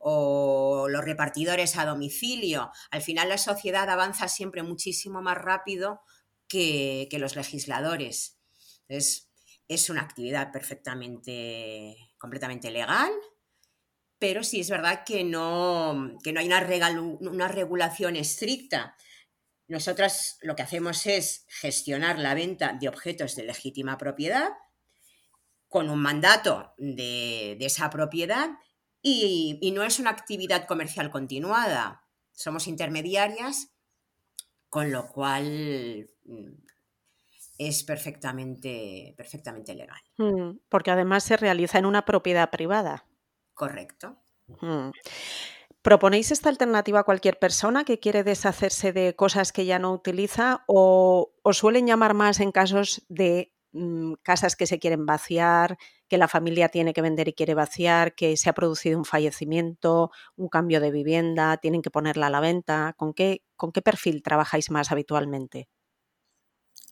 o 0.05 0.89
los 0.89 1.05
repartidores 1.05 1.77
a 1.77 1.85
domicilio. 1.85 2.73
Al 2.91 3.03
final 3.03 3.29
la 3.29 3.39
sociedad 3.39 3.89
avanza 3.89 4.27
siempre 4.27 4.65
muchísimo 4.65 5.23
más 5.23 5.39
rápido 5.39 6.01
que, 6.49 7.07
que 7.09 7.21
los 7.21 7.37
legisladores. 7.37 8.37
Entonces, 8.89 9.32
es 9.69 9.91
una 9.91 10.03
actividad 10.03 10.53
perfectamente, 10.53 11.97
completamente 12.19 12.71
legal, 12.71 13.11
pero 14.19 14.45
sí 14.45 14.61
es 14.61 14.71
verdad 14.71 15.03
que 15.05 15.25
no, 15.25 16.17
que 16.23 16.33
no 16.33 16.41
hay 16.41 16.47
una, 16.47 16.61
una 17.21 17.49
regulación 17.49 18.17
estricta. 18.17 18.97
Nosotras 19.67 20.39
lo 20.43 20.55
que 20.55 20.63
hacemos 20.63 21.07
es 21.07 21.45
gestionar 21.49 22.19
la 22.19 22.35
venta 22.35 22.73
de 22.79 22.89
objetos 22.89 23.35
de 23.35 23.45
legítima 23.45 23.99
propiedad 23.99 24.51
con 25.69 25.89
un 25.89 26.01
mandato 26.01 26.75
de, 26.77 27.57
esa 27.59 27.89
propiedad 27.91 28.51
y, 29.01 29.59
y, 29.61 29.71
no 29.73 29.83
es 29.83 29.99
una 29.99 30.11
actividad 30.11 30.67
comercial 30.67 31.11
continuada. 31.11 32.07
Somos 32.33 32.69
intermediarias, 32.69 33.71
con 34.69 34.93
lo 34.93 35.09
cual 35.09 36.11
mm, 36.25 36.53
es 37.59 37.85
perfectamente, 37.85 39.15
perfectamente 39.17 39.75
legal. 39.75 40.01
Mm, 40.19 40.59
porque 40.69 40.91
además 40.91 41.25
se 41.25 41.37
realiza 41.37 41.79
en 41.79 41.87
una 41.87 42.05
propiedad 42.05 42.51
privada. 42.51 43.07
Correcto. 43.55 44.17
Mm. 44.61 44.91
¿Proponéis 45.83 46.31
esta 46.31 46.49
alternativa 46.49 47.01
a 47.01 47.05
cualquier 47.05 47.41
persona 47.41 47.85
que 47.85 47.99
quiere 47.99 48.23
deshacerse 48.23 48.93
de 48.93 49.17
cosas 49.17 49.53
que 49.53 49.67
ya 49.67 49.81
no 49.81 49.93
utiliza 49.93 50.63
o, 50.69 51.33
suelen 51.51 51.89
llamar 51.89 52.15
más 52.15 52.39
en 52.39 52.53
casos 52.53 53.05
de 53.09 53.53
mm, 53.73 54.15
casas 54.23 54.55
que 54.55 54.69
se 54.69 54.79
quieren 54.79 55.07
vaciar, 55.07 55.77
que 56.09 56.19
la 56.19 56.29
familia 56.29 56.69
tiene 56.69 56.93
que 56.93 57.03
vender 57.03 57.27
y 57.29 57.33
quiere 57.33 57.55
vaciar, 57.55 58.15
que 58.15 58.37
se 58.37 58.49
ha 58.49 58.53
producido 58.53 58.97
un 58.97 59.05
fallecimiento, 59.05 60.13
un 60.37 60.49
cambio 60.49 60.81
de 60.81 60.93
vivienda, 60.93 61.57
tienen 61.57 61.83
que 61.83 61.91
ponerla 61.91 62.29
a 62.29 62.31
la 62.31 62.41
venta? 62.41 62.95
¿Con 62.97 63.13
qué, 63.13 63.43
con 63.57 63.73
qué 63.73 63.83
perfil 63.83 64.23
trabajáis 64.23 64.71
más 64.71 64.93
habitualmente? 64.93 65.69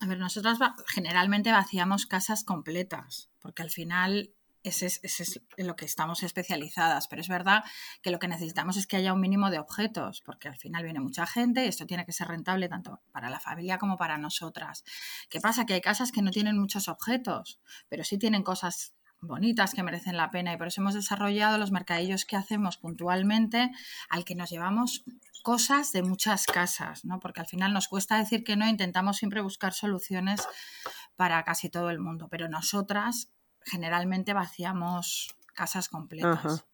A 0.01 0.07
ver, 0.07 0.19
nosotras 0.19 0.59
generalmente 0.89 1.53
vaciamos 1.53 2.07
casas 2.07 2.43
completas, 2.43 3.29
porque 3.41 3.63
al 3.63 3.71
final 3.71 4.33
ese 4.63 4.87
es, 4.87 5.41
en 5.57 5.67
lo 5.67 5.77
que 5.77 5.85
estamos 5.85 6.23
especializadas, 6.23 7.07
pero 7.09 7.23
es 7.23 7.29
verdad 7.29 7.65
que 8.03 8.11
lo 8.11 8.19
que 8.19 8.29
necesitamos 8.29 8.77
es 8.77 8.87
que 8.87 8.97
haya 8.97 9.13
un 9.13 9.21
mínimo 9.21 9.51
de 9.51 9.59
objetos, 9.59 10.23
porque 10.23 10.49
al 10.49 10.57
final 10.57 10.85
viene 10.85 11.01
mucha 11.01 11.27
gente 11.27 11.65
y 11.65 11.69
esto 11.69 11.87
tiene 11.87 12.05
que 12.05 12.13
ser 12.13 12.29
rentable 12.29 12.69
tanto 12.69 13.01
para 13.13 13.31
la 13.31 13.41
familia 13.41 13.79
como 13.79 13.97
para 13.97 14.19
nosotras. 14.19 14.85
¿Qué 15.29 15.41
pasa? 15.41 15.65
Que 15.67 15.75
hay 15.75 15.81
casas 15.81 16.13
que 16.13 16.23
no 16.23 16.31
tienen 16.31 16.59
muchos 16.59 16.89
objetos, 16.89 17.61
pero 17.89 18.05
sí 18.05 18.19
tienen 18.19 18.43
cosas 18.43 18.95
bonitas 19.23 19.75
que 19.75 19.83
merecen 19.83 20.17
la 20.17 20.31
pena 20.31 20.53
y 20.53 20.57
por 20.57 20.69
eso 20.69 20.81
hemos 20.81 20.95
desarrollado 20.95 21.59
los 21.59 21.73
mercadillos 21.73 22.25
que 22.25 22.37
hacemos 22.37 22.79
puntualmente 22.79 23.71
al 24.09 24.25
que 24.25 24.35
nos 24.35 24.51
llevamos 24.51 25.05
cosas 25.41 25.93
de 25.93 26.03
muchas 26.03 26.47
casas, 26.47 27.05
¿no? 27.05 27.21
Porque 27.21 27.41
al 27.41 27.47
final 27.47 27.73
nos 27.73 27.89
cuesta 27.89 28.19
decir 28.19 28.45
que 28.45 28.57
no, 28.57 28.69
intentamos 28.69 29.17
siempre 29.17 29.41
buscar 29.41 29.73
soluciones 29.73 30.47
para 31.17 31.43
casi 31.45 31.69
todo 31.69 31.91
el 31.91 31.99
mundo, 31.99 32.29
pero 32.31 32.49
nosotras 32.49 33.31
generalmente 33.63 34.33
vaciamos 34.33 35.35
casas 35.55 35.89
completas. 35.89 36.65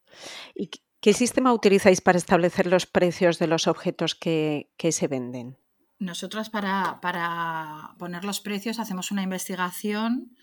¿Y 0.54 0.70
qué 1.00 1.12
sistema 1.12 1.52
utilizáis 1.52 2.00
para 2.00 2.18
establecer 2.18 2.66
los 2.66 2.86
precios 2.86 3.38
de 3.38 3.46
los 3.46 3.66
objetos 3.66 4.14
que, 4.14 4.72
que 4.76 4.92
se 4.92 5.08
venden? 5.08 5.58
Nosotras 5.98 6.50
para, 6.50 7.00
para 7.00 7.94
poner 7.98 8.24
los 8.24 8.40
precios 8.40 8.78
hacemos 8.78 9.10
una 9.10 9.22
investigación 9.22 10.36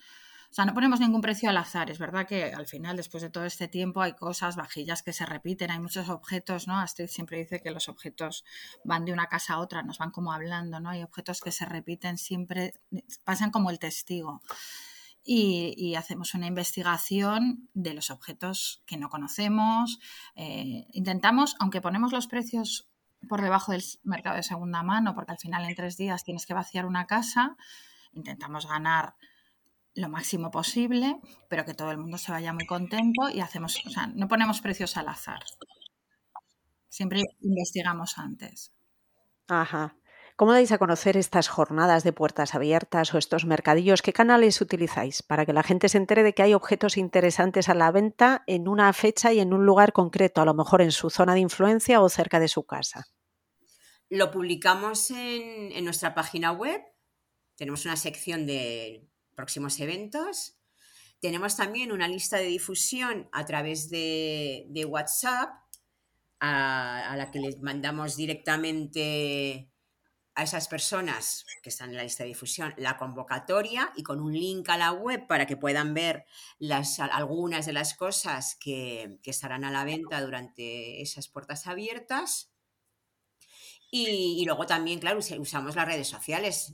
o 0.53 0.55
sea, 0.55 0.65
no 0.65 0.75
ponemos 0.75 0.99
ningún 0.99 1.21
precio 1.21 1.49
al 1.49 1.57
azar. 1.57 1.89
Es 1.89 1.97
verdad 1.97 2.27
que 2.27 2.53
al 2.53 2.67
final, 2.67 2.95
después 2.95 3.23
de 3.23 3.31
todo 3.31 3.43
este 3.43 3.67
tiempo, 3.67 4.03
hay 4.03 4.13
cosas, 4.13 4.55
vajillas 4.55 5.01
que 5.01 5.11
se 5.11 5.25
repiten, 5.25 5.71
hay 5.71 5.79
muchos 5.79 6.09
objetos, 6.09 6.67
¿no? 6.67 6.77
Astrid 6.77 7.07
siempre 7.07 7.39
dice 7.39 7.59
que 7.59 7.71
los 7.71 7.89
objetos 7.89 8.45
van 8.83 9.03
de 9.03 9.13
una 9.13 9.25
casa 9.25 9.55
a 9.55 9.59
otra, 9.59 9.81
nos 9.81 9.97
van 9.97 10.11
como 10.11 10.31
hablando, 10.31 10.79
¿no? 10.79 10.91
Hay 10.91 11.01
objetos 11.01 11.41
que 11.41 11.51
se 11.51 11.65
repiten 11.65 12.19
siempre, 12.19 12.75
pasan 13.23 13.49
como 13.49 13.71
el 13.71 13.79
testigo. 13.79 14.43
Y, 15.23 15.95
hacemos 15.95 16.35
una 16.35 16.45
investigación 16.45 17.67
de 17.73 17.95
los 17.95 18.11
objetos 18.11 18.83
que 18.85 18.97
no 18.97 19.09
conocemos. 19.09 19.99
Eh, 20.35 20.85
intentamos, 20.91 21.55
aunque 21.57 21.81
ponemos 21.81 22.11
los 22.11 22.27
precios 22.27 22.91
por 23.27 23.41
debajo 23.41 23.71
del 23.71 23.83
mercado 24.03 24.35
de 24.35 24.43
segunda 24.43 24.83
mano, 24.83 25.15
porque 25.15 25.31
al 25.31 25.39
final 25.39 25.67
en 25.67 25.73
tres 25.73 25.97
días 25.97 26.23
tienes 26.23 26.45
que 26.45 26.53
vaciar 26.53 26.85
una 26.85 27.07
casa, 27.07 27.57
intentamos 28.11 28.67
ganar 28.67 29.15
lo 29.95 30.09
máximo 30.09 30.51
posible, 30.51 31.19
pero 31.49 31.65
que 31.65 31.73
todo 31.73 31.91
el 31.91 31.97
mundo 31.97 32.17
se 32.17 32.31
vaya 32.31 32.53
muy 32.53 32.65
contento 32.65 33.29
y 33.29 33.41
hacemos, 33.41 33.81
o 33.85 33.89
sea, 33.89 34.07
no 34.07 34.27
ponemos 34.27 34.61
precios 34.61 34.97
al 34.97 35.07
azar. 35.07 35.43
Siempre 36.89 37.21
investigamos 37.41 38.17
antes. 38.17 38.73
Ajá. 39.47 39.95
¿Cómo 40.35 40.51
dais 40.51 40.71
a 40.71 40.79
conocer 40.79 41.15
estas 41.15 41.47
jornadas 41.47 42.03
de 42.03 42.11
puertas 42.11 42.55
abiertas 42.55 43.13
o 43.13 43.19
estos 43.19 43.45
mercadillos? 43.45 44.01
¿Qué 44.01 44.13
canales 44.13 44.59
utilizáis 44.61 45.21
para 45.21 45.45
que 45.45 45.53
la 45.53 45.61
gente 45.61 45.89
se 45.89 45.99
entere 45.99 46.23
de 46.23 46.33
que 46.33 46.41
hay 46.41 46.55
objetos 46.55 46.97
interesantes 46.97 47.69
a 47.69 47.75
la 47.75 47.91
venta 47.91 48.43
en 48.47 48.67
una 48.67 48.91
fecha 48.93 49.31
y 49.31 49.39
en 49.39 49.53
un 49.53 49.65
lugar 49.65 49.93
concreto, 49.93 50.41
a 50.41 50.45
lo 50.45 50.55
mejor 50.55 50.81
en 50.81 50.91
su 50.91 51.11
zona 51.11 51.35
de 51.35 51.41
influencia 51.41 52.01
o 52.01 52.09
cerca 52.09 52.39
de 52.39 52.47
su 52.47 52.63
casa? 52.63 53.05
Lo 54.09 54.31
publicamos 54.31 55.11
en, 55.11 55.71
en 55.71 55.85
nuestra 55.85 56.15
página 56.15 56.51
web. 56.51 56.81
Tenemos 57.55 57.85
una 57.85 57.95
sección 57.95 58.47
de 58.47 59.07
próximos 59.33 59.79
eventos. 59.79 60.57
Tenemos 61.19 61.55
también 61.55 61.91
una 61.91 62.07
lista 62.07 62.37
de 62.37 62.45
difusión 62.45 63.29
a 63.31 63.45
través 63.45 63.89
de, 63.89 64.85
WhatsApp, 64.87 65.49
a, 66.39 67.15
la 67.15 67.31
que 67.31 67.39
les 67.39 67.61
mandamos 67.61 68.17
directamente 68.17 69.69
a 70.35 70.43
esas 70.43 70.67
personas 70.67 71.45
que 71.61 71.69
están 71.69 71.91
en 71.91 71.97
la 71.97 72.03
lista 72.03 72.23
de 72.23 72.29
difusión 72.29 72.73
la 72.77 72.97
convocatoria 72.97 73.93
y 73.95 74.03
con 74.03 74.19
un 74.19 74.33
link 74.33 74.67
a 74.69 74.77
la 74.77 74.91
web 74.91 75.27
para 75.27 75.45
que 75.45 75.55
puedan 75.55 75.93
ver 75.93 76.25
las, 76.57 76.99
algunas 76.99 77.67
de 77.67 77.73
las 77.73 77.93
cosas 77.93 78.57
que, 78.59 79.19
que 79.21 79.29
estarán 79.29 79.63
a 79.63 79.71
la 79.71 79.85
venta 79.85 80.21
durante 80.21 81.01
esas 81.01 81.27
puertas 81.27 81.67
abiertas. 81.67 82.53
Y, 83.95 84.43
luego 84.45 84.65
también, 84.65 84.97
claro, 84.97 85.19
usamos 85.37 85.75
las 85.75 85.85
redes 85.85 86.07
sociales. 86.07 86.73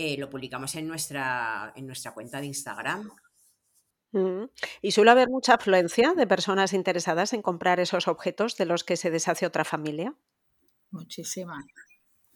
Eh, 0.00 0.16
lo 0.16 0.30
publicamos 0.30 0.76
en 0.76 0.86
nuestra, 0.86 1.72
en 1.74 1.84
nuestra 1.84 2.14
cuenta 2.14 2.40
de 2.40 2.46
Instagram. 2.46 3.10
Mm. 4.12 4.44
¿Y 4.80 4.92
suele 4.92 5.10
haber 5.10 5.28
mucha 5.28 5.54
afluencia 5.54 6.14
de 6.14 6.24
personas 6.24 6.72
interesadas 6.72 7.32
en 7.32 7.42
comprar 7.42 7.80
esos 7.80 8.06
objetos 8.06 8.56
de 8.56 8.66
los 8.66 8.84
que 8.84 8.96
se 8.96 9.10
deshace 9.10 9.44
otra 9.44 9.64
familia? 9.64 10.14
Muchísima. 10.92 11.66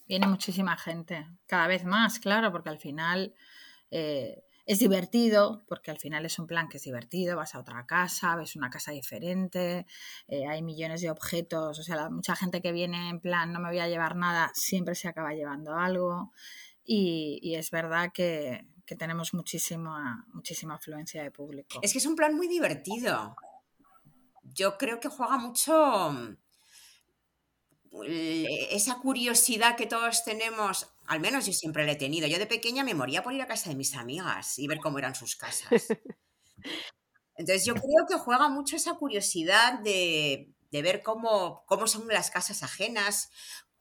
Viene 0.09 0.27
muchísima 0.27 0.77
gente. 0.77 1.29
Cada 1.47 1.69
vez 1.69 1.85
más, 1.85 2.19
claro, 2.19 2.51
porque 2.51 2.71
al 2.71 2.81
final 2.81 3.33
eh, 3.93 4.43
es 4.67 4.81
divertido, 4.81 5.63
porque 5.69 5.93
al 5.93 6.01
final 6.01 6.27
es 6.27 6.41
un 6.41 6.49
plan 6.49 6.69
que 6.69 6.79
es 6.79 6.83
divertido, 6.83 7.37
vas 7.37 7.55
a 7.55 7.61
otra 7.61 7.87
casa, 7.87 8.35
ves 8.35 8.57
una 8.57 8.71
casa 8.71 8.91
diferente, 8.91 9.87
eh, 10.27 10.49
hay 10.49 10.63
millones 10.63 11.01
de 11.01 11.13
objetos, 11.13 11.79
o 11.79 11.83
sea, 11.85 12.11
mucha 12.11 12.35
gente 12.35 12.61
que 12.61 12.73
viene 12.73 13.09
en 13.09 13.21
plan 13.21 13.53
no 13.53 13.61
me 13.61 13.69
voy 13.69 13.79
a 13.79 13.87
llevar 13.87 14.17
nada, 14.17 14.51
siempre 14.53 14.97
se 14.97 15.07
acaba 15.07 15.33
llevando 15.33 15.77
algo 15.77 16.33
y, 16.85 17.55
es 17.55 17.71
verdad 17.71 18.11
que, 18.13 18.67
tenemos 18.99 19.33
muchísima, 19.33 20.27
muchísima 20.35 20.75
afluencia 20.75 21.23
de 21.23 21.31
público. 21.31 21.81
Es 21.81 21.93
que 21.93 21.99
es 21.99 22.05
un 22.05 22.15
plan 22.15 22.37
muy 22.37 22.47
divertido. 22.47 23.35
Yo 24.43 24.77
creo 24.77 25.01
que 25.01 25.09
juega 25.09 25.39
mucho 25.39 26.37
esa 28.05 28.97
curiosidad 28.97 29.77
que 29.77 29.87
todos 29.87 30.25
tenemos, 30.25 30.89
al 31.07 31.21
menos 31.21 31.47
yo 31.47 31.53
siempre 31.53 31.87
la 31.87 31.93
he 31.93 31.97
tenido. 31.97 32.27
Yo 32.27 32.39
de 32.39 32.47
pequeña 32.47 32.85
me 32.85 32.95
moría 32.95 33.23
por 33.23 33.33
ir 33.33 33.43
a 33.43 33.47
casa 33.47 33.71
de 33.71 33.77
mis 33.77 33.95
amigas 33.95 34.59
y 34.59 34.67
ver 34.67 34.79
cómo 34.79 34.99
eran 34.99 35.15
sus 35.15 35.37
casas. 35.37 35.71
Entonces 37.35 37.65
yo 37.65 37.75
creo 37.75 38.07
que 38.09 38.17
juega 38.17 38.49
mucho 38.49 38.77
esa 38.77 38.95
curiosidad 38.95 39.79
de, 39.81 40.53
ver 40.71 41.03
cómo, 41.03 41.65
cómo, 41.67 41.87
son 41.87 42.07
las 42.09 42.31
casas 42.31 42.63
ajenas, 42.63 43.31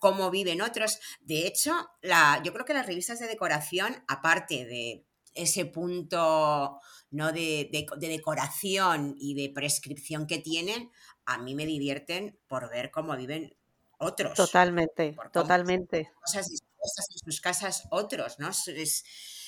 cómo 0.02 0.32
viven 0.32 0.62
otros. 0.62 1.00
De 1.22 1.46
hecho, 1.46 1.72
la, 2.02 2.42
yo 2.44 2.52
creo 2.52 2.66
que 2.66 2.74
las 2.74 2.88
revistas 2.88 3.20
de 3.20 3.28
decoración, 3.28 4.04
aparte 4.08 4.66
de 4.66 5.06
ese 5.36 5.66
punto 5.66 6.80
¿no? 7.12 7.32
de, 7.32 7.70
de 7.72 8.08
decoración 8.10 9.16
y 9.20 9.36
de 9.36 9.54
prescripción 9.54 10.26
que 10.26 10.40
tienen, 10.40 10.90
a 11.26 11.38
mí 11.38 11.54
me 11.54 11.68
divierten 11.68 12.40
por 12.48 12.70
ver 12.72 12.90
cómo 12.90 13.16
viven 13.16 13.56
otros. 14.00 14.34
Totalmente, 14.34 15.16
totalmente. 15.32 16.12
Cosas 16.20 16.50
dispuestas 16.50 17.06
en 17.12 17.20
sus 17.24 17.40
casas 17.40 17.88
otros, 17.92 18.40
¿no? 18.40 18.50
Es, 18.50 19.06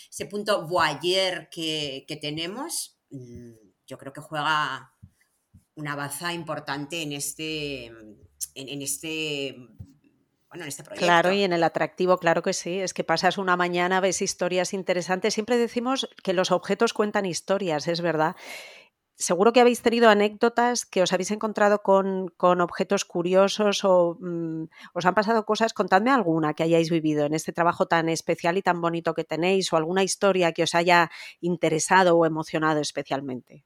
ese 0.08 0.28
punto 0.28 0.68
voyeur 0.68 1.50
que, 1.50 2.06
que 2.08 2.18
tenemos 2.18 3.00
mm, 3.10 3.54
yo 3.88 3.98
creo 3.98 4.14
que 4.14 4.22
juega 4.22 4.94
una 5.74 5.96
baza 5.96 6.32
importante 6.32 7.02
en 7.02 7.14
este, 7.14 7.86
en, 8.54 8.82
este 8.84 9.56
bueno, 10.54 10.66
en 10.66 10.70
este 10.70 10.84
proyecto. 10.84 11.04
Claro, 11.04 11.32
y 11.32 11.42
en 11.42 11.52
el 11.52 11.64
atractivo, 11.64 12.20
claro 12.20 12.44
que 12.44 12.54
sí. 12.54 12.80
Es 12.80 12.94
que 12.94 13.04
pasas 13.04 13.40
una 13.40 13.58
mañana, 13.58 14.00
ves 14.00 14.22
historias 14.22 14.74
interesantes. 14.74 15.34
Siempre 15.34 15.58
decimos 15.58 16.08
que 16.24 16.34
los 16.34 16.52
objetos 16.52 16.94
cuentan 16.94 17.26
historias, 17.26 17.88
es 17.88 18.02
verdad. 18.02 18.36
Seguro 19.16 19.52
que 19.52 19.62
habéis 19.62 19.82
tenido 19.82 20.10
anécdotas 20.10 20.86
que 20.86 21.02
os 21.02 21.12
habéis 21.12 21.32
encontrado 21.32 21.82
con, 21.82 22.30
con 22.38 22.62
objetos 22.62 23.04
curiosos 23.04 23.84
o 23.84 24.18
mm, 24.20 24.66
os 24.94 25.06
han 25.08 25.16
pasado 25.16 25.44
cosas. 25.44 25.74
Contadme 25.74 26.12
alguna 26.12 26.54
que 26.54 26.62
hayáis 26.62 26.92
vivido 26.92 27.26
en 27.26 27.34
este 27.34 27.52
trabajo 27.52 27.88
tan 27.88 28.08
especial 28.10 28.58
y 28.58 28.62
tan 28.62 28.80
bonito 28.80 29.16
que 29.16 29.24
tenéis 29.24 29.74
o 29.74 29.78
alguna 29.78 30.04
historia 30.04 30.52
que 30.52 30.64
os 30.64 30.76
haya 30.76 31.10
interesado 31.42 32.16
o 32.16 32.28
emocionado 32.28 32.80
especialmente. 32.80 33.66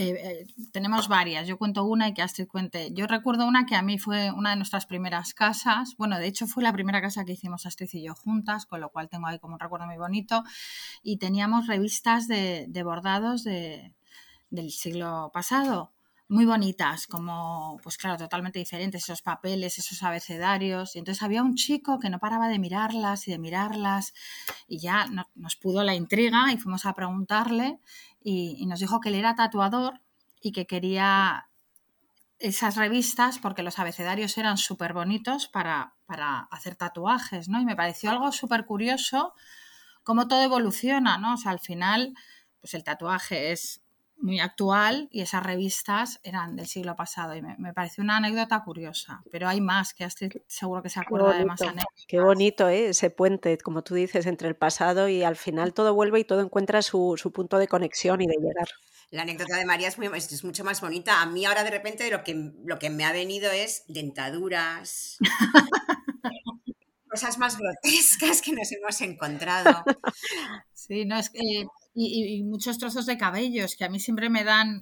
Eh, 0.00 0.14
eh, 0.22 0.46
tenemos 0.70 1.08
varias. 1.08 1.48
Yo 1.48 1.58
cuento 1.58 1.84
una 1.84 2.06
y 2.06 2.14
que 2.14 2.22
Astrid 2.22 2.46
cuente. 2.46 2.92
Yo 2.92 3.08
recuerdo 3.08 3.48
una 3.48 3.66
que 3.66 3.74
a 3.74 3.82
mí 3.82 3.98
fue 3.98 4.30
una 4.30 4.50
de 4.50 4.56
nuestras 4.56 4.86
primeras 4.86 5.34
casas. 5.34 5.96
Bueno, 5.98 6.20
de 6.20 6.28
hecho 6.28 6.46
fue 6.46 6.62
la 6.62 6.72
primera 6.72 7.00
casa 7.00 7.24
que 7.24 7.32
hicimos 7.32 7.66
Astrid 7.66 7.88
y 7.94 8.04
yo 8.04 8.14
juntas, 8.14 8.64
con 8.64 8.80
lo 8.80 8.90
cual 8.90 9.08
tengo 9.08 9.26
ahí 9.26 9.40
como 9.40 9.54
un 9.54 9.60
recuerdo 9.60 9.86
muy 9.86 9.96
bonito. 9.96 10.44
Y 11.02 11.16
teníamos 11.16 11.66
revistas 11.66 12.28
de, 12.28 12.70
bordados 12.84 13.42
del 13.42 14.70
siglo 14.70 15.32
pasado 15.34 15.90
muy 16.28 16.44
bonitas, 16.44 17.06
como, 17.06 17.78
pues 17.82 17.96
claro, 17.96 18.18
totalmente 18.18 18.58
diferentes, 18.58 19.04
esos 19.04 19.22
papeles, 19.22 19.78
esos 19.78 20.02
abecedarios. 20.02 20.94
Y 20.94 20.98
entonces 20.98 21.22
había 21.22 21.42
un 21.42 21.54
chico 21.54 21.98
que 21.98 22.10
no 22.10 22.18
paraba 22.18 22.48
de 22.48 22.58
mirarlas 22.58 23.26
y 23.28 23.30
de 23.30 23.38
mirarlas 23.38 24.12
y 24.66 24.78
ya 24.78 25.06
nos 25.34 25.56
pudo 25.56 25.82
la 25.84 25.94
intriga 25.94 26.52
y 26.52 26.58
fuimos 26.58 26.84
a 26.84 26.92
preguntarle 26.92 27.80
y, 28.22 28.66
nos 28.66 28.80
dijo 28.80 29.00
que 29.00 29.08
él 29.08 29.14
era 29.14 29.34
tatuador 29.34 30.02
y 30.42 30.52
que 30.52 30.66
quería 30.66 31.48
esas 32.38 32.76
revistas 32.76 33.38
porque 33.38 33.62
los 33.62 33.78
abecedarios 33.78 34.36
eran 34.36 34.58
súper 34.58 34.92
bonitos 34.92 35.48
para, 35.48 35.94
para, 36.06 36.40
hacer 36.50 36.76
tatuajes, 36.76 37.48
¿no? 37.48 37.60
Y 37.60 37.64
me 37.64 37.74
pareció 37.74 38.10
algo 38.10 38.30
súper 38.32 38.66
curioso 38.66 39.32
cómo 40.04 40.28
todo 40.28 40.42
evoluciona, 40.42 41.16
¿no? 41.16 41.34
O 41.34 41.36
sea, 41.38 41.52
al 41.52 41.58
final, 41.58 42.14
pues 42.60 42.74
el 42.74 42.84
tatuaje 42.84 43.52
es 43.52 43.82
muy 44.20 44.40
actual 44.40 45.08
y 45.10 45.20
esas 45.20 45.42
revistas 45.42 46.20
eran 46.22 46.56
del 46.56 46.66
siglo 46.66 46.96
pasado 46.96 47.34
y 47.34 47.42
me, 47.42 47.72
pareció 47.72 48.02
una 48.02 48.16
anécdota 48.16 48.62
curiosa, 48.64 49.22
pero 49.30 49.48
hay 49.48 49.60
más 49.60 49.94
que 49.94 50.04
estoy 50.04 50.30
seguro 50.46 50.82
que 50.82 50.88
se 50.88 51.00
acuerda 51.00 51.38
de 51.38 51.44
más 51.44 51.60
anécdotas. 51.60 52.04
Qué 52.06 52.20
bonito 52.20 52.68
¿eh? 52.68 52.88
ese 52.88 53.10
puente, 53.10 53.56
como 53.58 53.82
tú 53.82 53.94
dices, 53.94 54.26
entre 54.26 54.48
el 54.48 54.56
pasado 54.56 55.08
y 55.08 55.22
al 55.22 55.36
final 55.36 55.72
todo 55.72 55.94
vuelve 55.94 56.20
y 56.20 56.24
todo 56.24 56.40
encuentra 56.40 56.82
su, 56.82 57.16
punto 57.34 57.58
de 57.58 57.68
conexión 57.68 58.20
y 58.20 58.26
de 58.26 58.34
llegar. 58.34 58.68
La 59.10 59.22
anécdota 59.22 59.56
de 59.56 59.64
María 59.64 59.88
es, 59.88 59.96
muy, 59.96 60.08
es, 60.14 60.44
mucho 60.44 60.64
más 60.64 60.80
bonita. 60.80 61.22
A 61.22 61.26
mí 61.26 61.46
ahora 61.46 61.64
de 61.64 61.70
repente 61.70 62.10
lo 62.10 62.24
que, 62.24 62.52
lo 62.64 62.78
que 62.78 62.90
me 62.90 63.04
ha 63.04 63.12
venido 63.12 63.50
es 63.50 63.84
dentaduras, 63.88 65.16
cosas 67.18 67.38
más 67.38 67.58
grotescas 67.58 68.40
que 68.40 68.52
nos 68.52 68.70
hemos 68.72 69.00
encontrado. 69.00 69.84
Sí, 70.88 71.04
no, 71.04 71.18
es 71.18 71.28
que 71.28 71.66
y, 71.92 72.42
muchos 72.44 72.78
trozos 72.78 73.04
de 73.04 73.18
cabellos 73.18 73.74
que 73.76 73.84
a 73.84 73.90
mí 73.90 74.00
siempre 74.00 74.30
me 74.30 74.42
dan, 74.42 74.80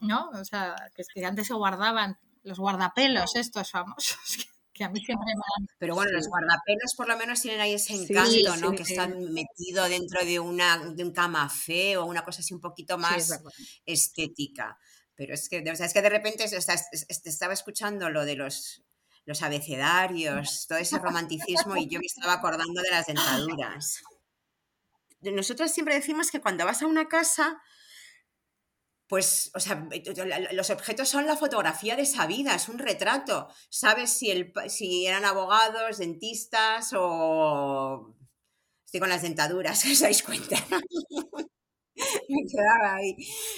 ¿no? 0.00 0.28
O 0.34 0.44
sea, 0.44 0.74
que, 0.94 1.04
que 1.14 1.24
antes 1.24 1.46
se 1.46 1.54
guardaban 1.54 2.18
los 2.42 2.58
guardapelos 2.58 3.34
estos 3.36 3.70
famosos. 3.70 4.18
Que, 4.74 4.84
a 4.84 4.90
mí 4.90 5.00
siempre 5.00 5.26
me 5.26 5.32
dan. 5.32 5.76
Pero 5.78 5.96
bueno, 5.96 6.12
los 6.12 6.28
guardapelos 6.28 6.94
por 6.96 7.08
lo 7.08 7.16
menos 7.16 7.42
tienen 7.42 7.60
ahí 7.60 7.72
ese 7.72 7.94
encanto, 7.94 8.56
¿no? 8.58 8.70
que 8.70 8.84
están 8.84 9.32
metidos 9.32 9.88
dentro 9.88 10.24
de, 10.24 10.38
una, 10.38 10.78
de 10.78 11.02
un 11.02 11.12
camafé 11.12 11.96
o 11.96 12.04
una 12.04 12.24
cosa 12.24 12.42
así 12.42 12.54
un 12.54 12.60
poquito 12.60 12.96
más 12.96 13.40
estética. 13.84 14.78
Pero 15.16 15.34
es 15.34 15.48
que, 15.48 15.64
es 15.66 15.92
que 15.92 16.02
de 16.02 16.08
repente 16.08 16.44
estaba 17.24 17.54
escuchando 17.54 18.08
lo 18.08 18.24
de 18.24 18.36
los, 18.36 18.84
los 19.28 19.42
abecedarios, 19.42 20.66
todo 20.66 20.78
ese 20.78 20.98
romanticismo 20.98 21.76
y 21.76 21.86
yo 21.86 22.00
me 22.00 22.06
estaba 22.06 22.32
acordando 22.32 22.80
de 22.82 22.90
las 22.90 23.06
dentaduras 23.06 24.02
nosotros 25.20 25.70
siempre 25.70 25.94
decimos 25.94 26.30
que 26.30 26.40
cuando 26.40 26.64
vas 26.64 26.82
a 26.82 26.86
una 26.86 27.08
casa, 27.08 27.60
pues, 29.08 29.50
o 29.54 29.60
sea, 29.60 29.88
eh, 29.90 30.02
los 30.52 30.70
objetos 30.70 31.08
son 31.08 31.26
la 31.26 31.36
fotografía 31.36 31.96
de 31.96 32.02
esa 32.02 32.26
vida, 32.26 32.54
es 32.54 32.68
un 32.68 32.78
retrato. 32.78 33.48
Sabes 33.70 34.10
si, 34.10 35.06
eran 35.06 35.24
abogados, 35.24 35.98
dentistas 35.98 36.92
o... 36.94 38.14
Estoy 38.84 39.00
con 39.00 39.08
las 39.08 39.22
dentaduras, 39.22 39.84
¿os 39.90 40.00
dais 40.00 40.22
cuenta? 40.22 40.56
Me 42.28 42.44
quedaba 42.48 42.94
ahí. 42.94 43.16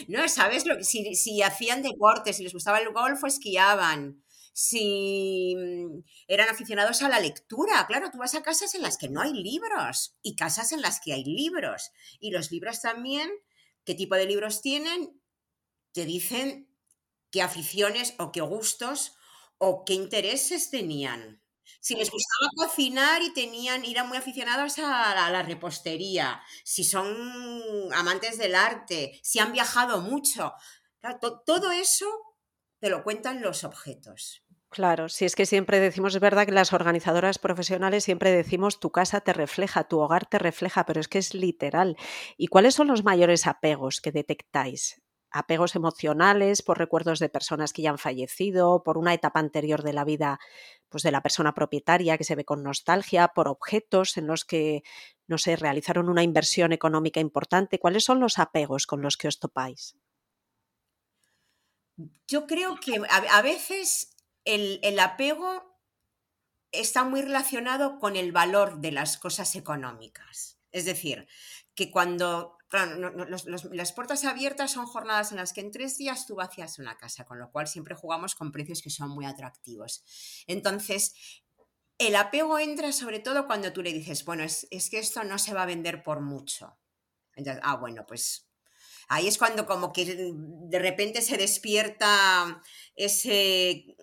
No, 0.08 0.26
¿sabes? 0.28 0.64
Lo, 0.64 0.82
si, 0.82 1.14
si 1.14 1.42
hacían 1.42 1.82
deporte, 1.82 2.32
si 2.32 2.42
les 2.42 2.54
gustaba 2.54 2.78
el 2.78 2.90
golf 2.90 3.22
o 3.22 3.26
esquiaban 3.26 4.24
si 4.52 5.54
mm, 5.56 6.02
eran 6.28 6.48
aficionados 6.48 7.02
a 7.02 7.08
la 7.08 7.20
lectura. 7.20 7.86
Claro, 7.86 8.10
tú 8.10 8.18
vas 8.18 8.34
a 8.34 8.42
casas 8.42 8.74
en 8.74 8.82
las 8.82 8.98
que 8.98 9.08
no 9.08 9.20
hay 9.20 9.32
libros 9.32 10.16
y 10.22 10.36
casas 10.36 10.72
en 10.72 10.82
las 10.82 11.00
que 11.00 11.12
hay 11.12 11.24
libros. 11.24 11.90
Y 12.18 12.30
los 12.30 12.50
libros 12.50 12.80
también, 12.80 13.30
qué 13.84 13.94
tipo 13.94 14.14
de 14.14 14.26
libros 14.26 14.60
tienen, 14.60 15.20
te 15.92 16.04
dicen 16.04 16.68
qué 17.30 17.42
aficiones 17.42 18.14
o 18.18 18.32
qué 18.32 18.40
gustos 18.40 19.14
o 19.58 19.84
qué 19.84 19.94
intereses 19.94 20.70
tenían. 20.70 21.42
Si 21.80 21.94
les 21.94 22.10
gustaba 22.10 22.50
cocinar 22.56 23.22
y 23.22 23.32
tenían, 23.32 23.84
eran 23.84 24.08
muy 24.08 24.18
aficionados 24.18 24.78
a 24.78 25.30
la 25.30 25.42
repostería, 25.42 26.42
si 26.64 26.84
son 26.84 27.92
amantes 27.94 28.36
del 28.38 28.54
arte, 28.54 29.18
si 29.22 29.38
han 29.38 29.52
viajado 29.52 30.00
mucho. 30.00 30.52
todo 31.46 31.70
eso 31.70 32.06
te 32.80 32.90
lo 32.90 33.02
cuentan 33.04 33.42
los 33.42 33.64
objetos. 33.64 34.42
Claro, 34.72 35.08
si 35.08 35.24
es 35.24 35.34
que 35.34 35.46
siempre 35.46 35.80
decimos, 35.80 36.14
es 36.14 36.20
verdad 36.20 36.46
que 36.46 36.52
las 36.52 36.72
organizadoras 36.72 37.40
profesionales 37.40 38.04
siempre 38.04 38.30
decimos 38.30 38.78
tu 38.78 38.90
casa 38.92 39.20
te 39.20 39.32
refleja, 39.32 39.88
tu 39.88 39.98
hogar 39.98 40.26
te 40.26 40.38
refleja, 40.38 40.86
pero 40.86 41.00
es 41.00 41.08
que 41.08 41.18
es 41.18 41.34
literal. 41.34 41.96
¿Y 42.36 42.46
cuáles 42.46 42.74
son 42.76 42.86
los 42.86 43.02
mayores 43.02 43.48
apegos 43.48 44.00
que 44.00 44.12
detectáis? 44.12 45.02
Apegos 45.32 45.74
emocionales 45.74 46.62
por 46.62 46.78
recuerdos 46.78 47.18
de 47.18 47.28
personas 47.28 47.72
que 47.72 47.82
ya 47.82 47.90
han 47.90 47.98
fallecido, 47.98 48.84
por 48.84 48.96
una 48.96 49.12
etapa 49.12 49.40
anterior 49.40 49.82
de 49.82 49.92
la 49.92 50.04
vida 50.04 50.38
pues 50.88 51.02
de 51.02 51.12
la 51.12 51.22
persona 51.22 51.52
propietaria 51.54 52.16
que 52.18 52.24
se 52.24 52.36
ve 52.36 52.44
con 52.44 52.62
nostalgia, 52.62 53.28
por 53.28 53.48
objetos 53.48 54.16
en 54.16 54.26
los 54.28 54.44
que, 54.44 54.82
no 55.26 55.38
sé, 55.38 55.56
realizaron 55.56 56.08
una 56.08 56.22
inversión 56.22 56.72
económica 56.72 57.20
importante. 57.20 57.78
¿Cuáles 57.80 58.04
son 58.04 58.20
los 58.20 58.38
apegos 58.38 58.86
con 58.86 59.02
los 59.02 59.16
que 59.16 59.28
os 59.28 59.40
topáis? 59.40 59.96
Yo 62.26 62.46
creo 62.46 62.76
que 62.76 63.00
a, 63.08 63.42
veces 63.42 64.16
el, 64.44 64.98
apego 64.98 65.78
está 66.72 67.04
muy 67.04 67.22
relacionado 67.22 67.98
con 67.98 68.16
el 68.16 68.32
valor 68.32 68.80
de 68.80 68.92
las 68.92 69.16
cosas 69.16 69.54
económicas. 69.56 70.58
Es 70.72 70.84
decir, 70.84 71.26
que 71.74 71.90
cuando 71.90 72.56
las 73.72 73.92
puertas 73.92 74.24
abiertas 74.24 74.72
son 74.72 74.86
jornadas 74.86 75.32
en 75.32 75.38
las 75.38 75.52
que 75.52 75.60
en 75.60 75.72
tres 75.72 75.98
días 75.98 76.26
tú 76.26 76.36
vacías 76.36 76.78
una 76.78 76.96
casa, 76.96 77.24
con 77.24 77.38
lo 77.38 77.50
cual 77.50 77.66
siempre 77.66 77.96
jugamos 77.96 78.34
con 78.34 78.52
precios 78.52 78.82
que 78.82 78.90
son 78.90 79.10
muy 79.10 79.26
atractivos. 79.26 80.04
Entonces, 80.46 81.14
el 81.98 82.16
apego 82.16 82.58
entra 82.58 82.92
sobre 82.92 83.18
todo 83.18 83.46
cuando 83.46 83.72
tú 83.72 83.82
le 83.82 83.92
dices, 83.92 84.24
bueno, 84.24 84.44
es, 84.44 84.68
es 84.70 84.88
que 84.88 84.98
esto 84.98 85.24
no 85.24 85.38
se 85.38 85.52
va 85.52 85.64
a 85.64 85.66
vender 85.66 86.02
por 86.02 86.20
mucho. 86.20 86.78
Entonces, 87.34 87.62
ah, 87.64 87.76
bueno, 87.76 88.06
pues 88.06 88.49
ahí 89.10 89.26
es 89.26 89.38
cuando 89.38 89.66
como 89.66 89.92
que 89.92 90.32
de 90.32 90.78
repente 90.78 91.20
se 91.20 91.36
despierta 91.36 92.62
ese, 92.94 93.96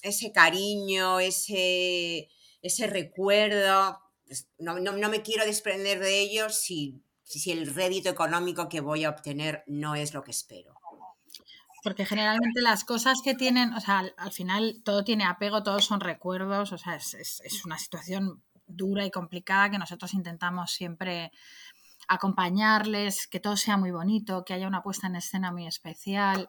ese 0.00 0.32
cariño, 0.32 1.18
ese, 1.18 2.28
ese 2.62 2.86
recuerdo. 2.86 4.00
Pues, 4.24 4.48
no, 4.58 4.76
me 5.08 5.22
quiero 5.22 5.44
desprender 5.44 5.98
de 5.98 6.20
ello 6.20 6.48
si, 6.50 7.02
si 7.24 7.50
el 7.50 7.74
rédito 7.74 8.08
económico 8.08 8.68
que 8.68 8.80
voy 8.80 9.04
a 9.04 9.10
obtener 9.10 9.64
no 9.66 9.96
es 9.96 10.14
lo 10.14 10.22
que 10.22 10.30
espero. 10.30 10.74
Porque 11.82 12.06
generalmente 12.06 12.62
las 12.62 12.84
cosas 12.84 13.18
que 13.22 13.34
tienen, 13.34 13.74
o 13.74 13.80
sea, 13.80 14.04
al, 14.16 14.32
final 14.32 14.80
todo 14.84 15.02
tiene 15.02 15.24
apego, 15.24 15.64
todos 15.64 15.84
son 15.84 16.00
recuerdos, 16.00 16.72
o 16.72 16.78
sea, 16.78 16.94
es, 16.94 17.12
es, 17.14 17.64
una 17.64 17.78
situación 17.78 18.42
dura 18.66 19.04
y 19.04 19.10
complicada 19.10 19.70
que 19.70 19.78
nosotros 19.78 20.14
intentamos 20.14 20.70
siempre 20.70 21.32
acompañarles, 22.08 23.26
que 23.26 23.40
todo 23.40 23.56
sea 23.56 23.76
muy 23.76 23.90
bonito, 23.90 24.44
que 24.44 24.54
haya 24.54 24.68
una 24.68 24.82
puesta 24.82 25.06
en 25.06 25.16
escena 25.16 25.52
muy 25.52 25.66
especial, 25.66 26.48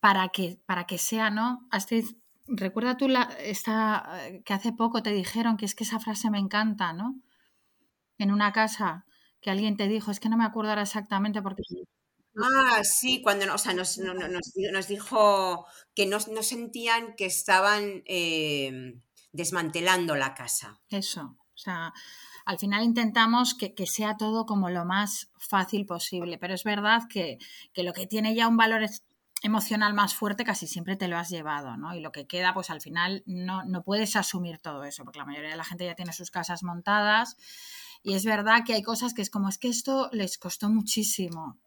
para 0.00 0.28
que, 0.30 0.58
para 0.66 0.84
que 0.86 0.98
sea, 0.98 1.30
¿no? 1.30 1.66
Astrid, 1.70 2.06
recuerda 2.46 2.96
tú 2.96 3.08
la, 3.08 3.22
esta, 3.38 4.26
eh, 4.26 4.42
que 4.44 4.52
hace 4.52 4.72
poco 4.72 5.02
te 5.02 5.12
dijeron 5.12 5.56
que 5.56 5.64
es 5.64 5.74
que 5.74 5.84
esa 5.84 6.00
frase 6.00 6.30
me 6.30 6.38
encanta, 6.38 6.92
¿no? 6.92 7.20
En 8.18 8.32
una 8.32 8.52
casa 8.52 9.06
que 9.40 9.50
alguien 9.50 9.76
te 9.76 9.88
dijo, 9.88 10.10
es 10.10 10.20
que 10.20 10.28
no 10.28 10.36
me 10.36 10.44
acuerdo 10.44 10.70
ahora 10.70 10.82
exactamente 10.82 11.42
porque... 11.42 11.62
Ah, 12.36 12.80
sí, 12.82 13.20
cuando 13.22 13.52
o 13.52 13.58
sea, 13.58 13.74
nos, 13.74 13.98
nos, 13.98 14.88
dijo 14.88 15.66
que 15.94 16.06
no, 16.06 16.18
no, 16.30 16.42
sentían 16.42 17.14
que 17.14 17.26
estaban 17.26 18.02
eh, 18.06 18.94
desmantelando 19.32 20.16
la 20.16 20.34
casa. 20.34 20.80
Eso, 20.88 21.36
o 21.38 21.58
sea, 21.58 21.92
al 22.44 22.58
final 22.58 22.82
intentamos 22.82 23.54
que, 23.54 23.74
sea 23.86 24.16
todo 24.16 24.46
como 24.46 24.70
lo 24.70 24.84
más 24.84 25.30
fácil 25.38 25.86
posible, 25.86 26.38
pero 26.38 26.54
es 26.54 26.64
verdad 26.64 27.02
que, 27.08 27.38
que 27.72 27.82
lo 27.82 27.92
que 27.92 28.06
tiene 28.06 28.34
ya 28.34 28.48
un 28.48 28.56
valor 28.56 28.88
emocional 29.42 29.92
más 29.92 30.14
fuerte 30.14 30.44
casi 30.44 30.66
siempre 30.66 30.96
te 30.96 31.08
lo 31.08 31.18
has 31.18 31.28
llevado, 31.28 31.76
¿no? 31.76 31.94
Y 31.94 32.00
lo 32.00 32.12
que 32.12 32.26
queda, 32.26 32.54
pues 32.54 32.70
al 32.70 32.80
final 32.80 33.22
no, 33.26 33.64
no 33.64 33.82
puedes 33.82 34.16
asumir 34.16 34.58
todo 34.58 34.84
eso, 34.84 35.04
porque 35.04 35.18
la 35.18 35.24
mayoría 35.24 35.50
de 35.50 35.56
la 35.56 35.64
gente 35.64 35.84
ya 35.84 35.94
tiene 35.94 36.12
sus 36.12 36.30
casas 36.30 36.62
montadas 36.62 37.36
y 38.02 38.14
es 38.14 38.24
verdad 38.24 38.64
que 38.64 38.74
hay 38.74 38.82
cosas 38.82 39.14
que 39.14 39.22
es 39.22 39.30
como, 39.30 39.48
es 39.48 39.58
que 39.58 39.68
esto 39.68 40.08
les 40.12 40.38
costó 40.38 40.68
muchísimo, 40.68 41.58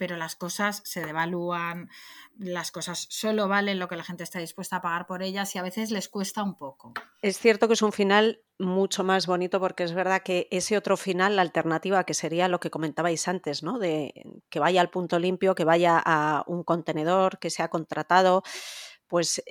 pero 0.00 0.16
las 0.16 0.34
cosas 0.34 0.80
se 0.86 1.04
devalúan, 1.04 1.90
las 2.38 2.72
cosas 2.72 3.06
solo 3.10 3.48
valen 3.48 3.78
lo 3.78 3.86
que 3.86 3.96
la 3.96 4.02
gente 4.02 4.24
está 4.24 4.38
dispuesta 4.38 4.76
a 4.76 4.80
pagar 4.80 5.06
por 5.06 5.22
ellas 5.22 5.54
y 5.54 5.58
a 5.58 5.62
veces 5.62 5.90
les 5.90 6.08
cuesta 6.08 6.42
un 6.42 6.56
poco. 6.56 6.94
Es 7.20 7.38
cierto 7.38 7.68
que 7.68 7.74
es 7.74 7.82
un 7.82 7.92
final 7.92 8.40
mucho 8.58 9.04
más 9.04 9.26
bonito 9.26 9.60
porque 9.60 9.82
es 9.82 9.92
verdad 9.92 10.22
que 10.22 10.48
ese 10.50 10.78
otro 10.78 10.96
final, 10.96 11.36
la 11.36 11.42
alternativa 11.42 12.04
que 12.04 12.14
sería 12.14 12.48
lo 12.48 12.60
que 12.60 12.70
comentabais 12.70 13.28
antes, 13.28 13.62
¿no? 13.62 13.78
De 13.78 14.14
que 14.48 14.58
vaya 14.58 14.80
al 14.80 14.88
punto 14.88 15.18
limpio, 15.18 15.54
que 15.54 15.66
vaya 15.66 16.02
a 16.02 16.44
un 16.46 16.64
contenedor, 16.64 17.38
que 17.38 17.50
sea 17.50 17.68
contratado, 17.68 18.42
pues 19.06 19.42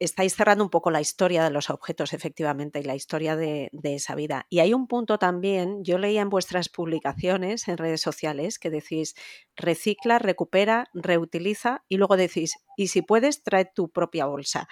estáis 0.00 0.34
cerrando 0.34 0.64
un 0.64 0.70
poco 0.70 0.90
la 0.90 1.00
historia 1.00 1.44
de 1.44 1.50
los 1.50 1.70
objetos, 1.70 2.12
efectivamente, 2.12 2.80
y 2.80 2.82
la 2.82 2.94
historia 2.94 3.36
de, 3.36 3.70
esa 3.82 4.14
vida. 4.14 4.46
Y 4.50 4.58
hay 4.58 4.74
un 4.74 4.88
punto 4.88 5.18
también, 5.18 5.84
yo 5.84 5.98
leía 5.98 6.22
en 6.22 6.28
vuestras 6.28 6.68
publicaciones 6.68 7.68
en 7.68 7.78
redes 7.78 8.00
sociales 8.00 8.58
que 8.58 8.70
decís, 8.70 9.14
recicla, 9.54 10.18
recupera, 10.18 10.90
reutiliza 10.92 11.84
y 11.88 11.98
luego 11.98 12.16
decís, 12.16 12.56
y 12.76 12.88
si 12.88 13.02
puedes, 13.02 13.42
trae 13.42 13.64
tu 13.64 13.90
propia 13.90 14.26
bolsa. 14.26 14.68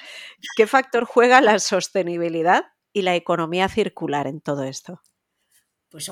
¿Qué 0.56 0.66
factor 0.66 1.04
juega 1.04 1.40
la 1.40 1.58
sostenibilidad 1.58 2.64
y 2.92 3.02
la 3.02 3.14
economía 3.14 3.68
circular 3.68 4.26
en 4.26 4.40
todo 4.40 4.64
esto? 4.64 5.00
Pues 5.90 6.10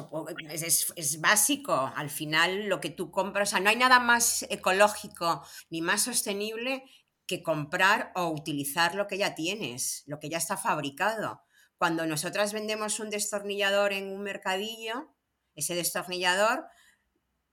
es, 0.48 0.92
es, 0.94 1.20
básico. 1.20 1.92
Al 1.96 2.08
final, 2.08 2.68
lo 2.68 2.80
que 2.80 2.90
tú 2.90 3.10
compras, 3.10 3.48
o 3.48 3.50
sea, 3.50 3.60
no 3.60 3.68
hay 3.68 3.74
nada 3.74 3.98
más 3.98 4.46
ecológico 4.48 5.42
ni 5.70 5.82
más 5.82 6.02
sostenible 6.02 6.84
que 7.26 7.42
comprar 7.42 8.12
o 8.14 8.28
utilizar 8.28 8.94
lo 8.94 9.06
que 9.06 9.18
ya 9.18 9.34
tienes, 9.34 10.02
lo 10.06 10.18
que 10.18 10.28
ya 10.28 10.38
está 10.38 10.56
fabricado. 10.56 11.42
Cuando 11.78 12.06
nosotras 12.06 12.52
vendemos 12.52 13.00
un 13.00 13.10
destornillador 13.10 13.92
en 13.92 14.12
un 14.12 14.22
mercadillo, 14.22 15.14
ese 15.54 15.74
destornillador 15.74 16.66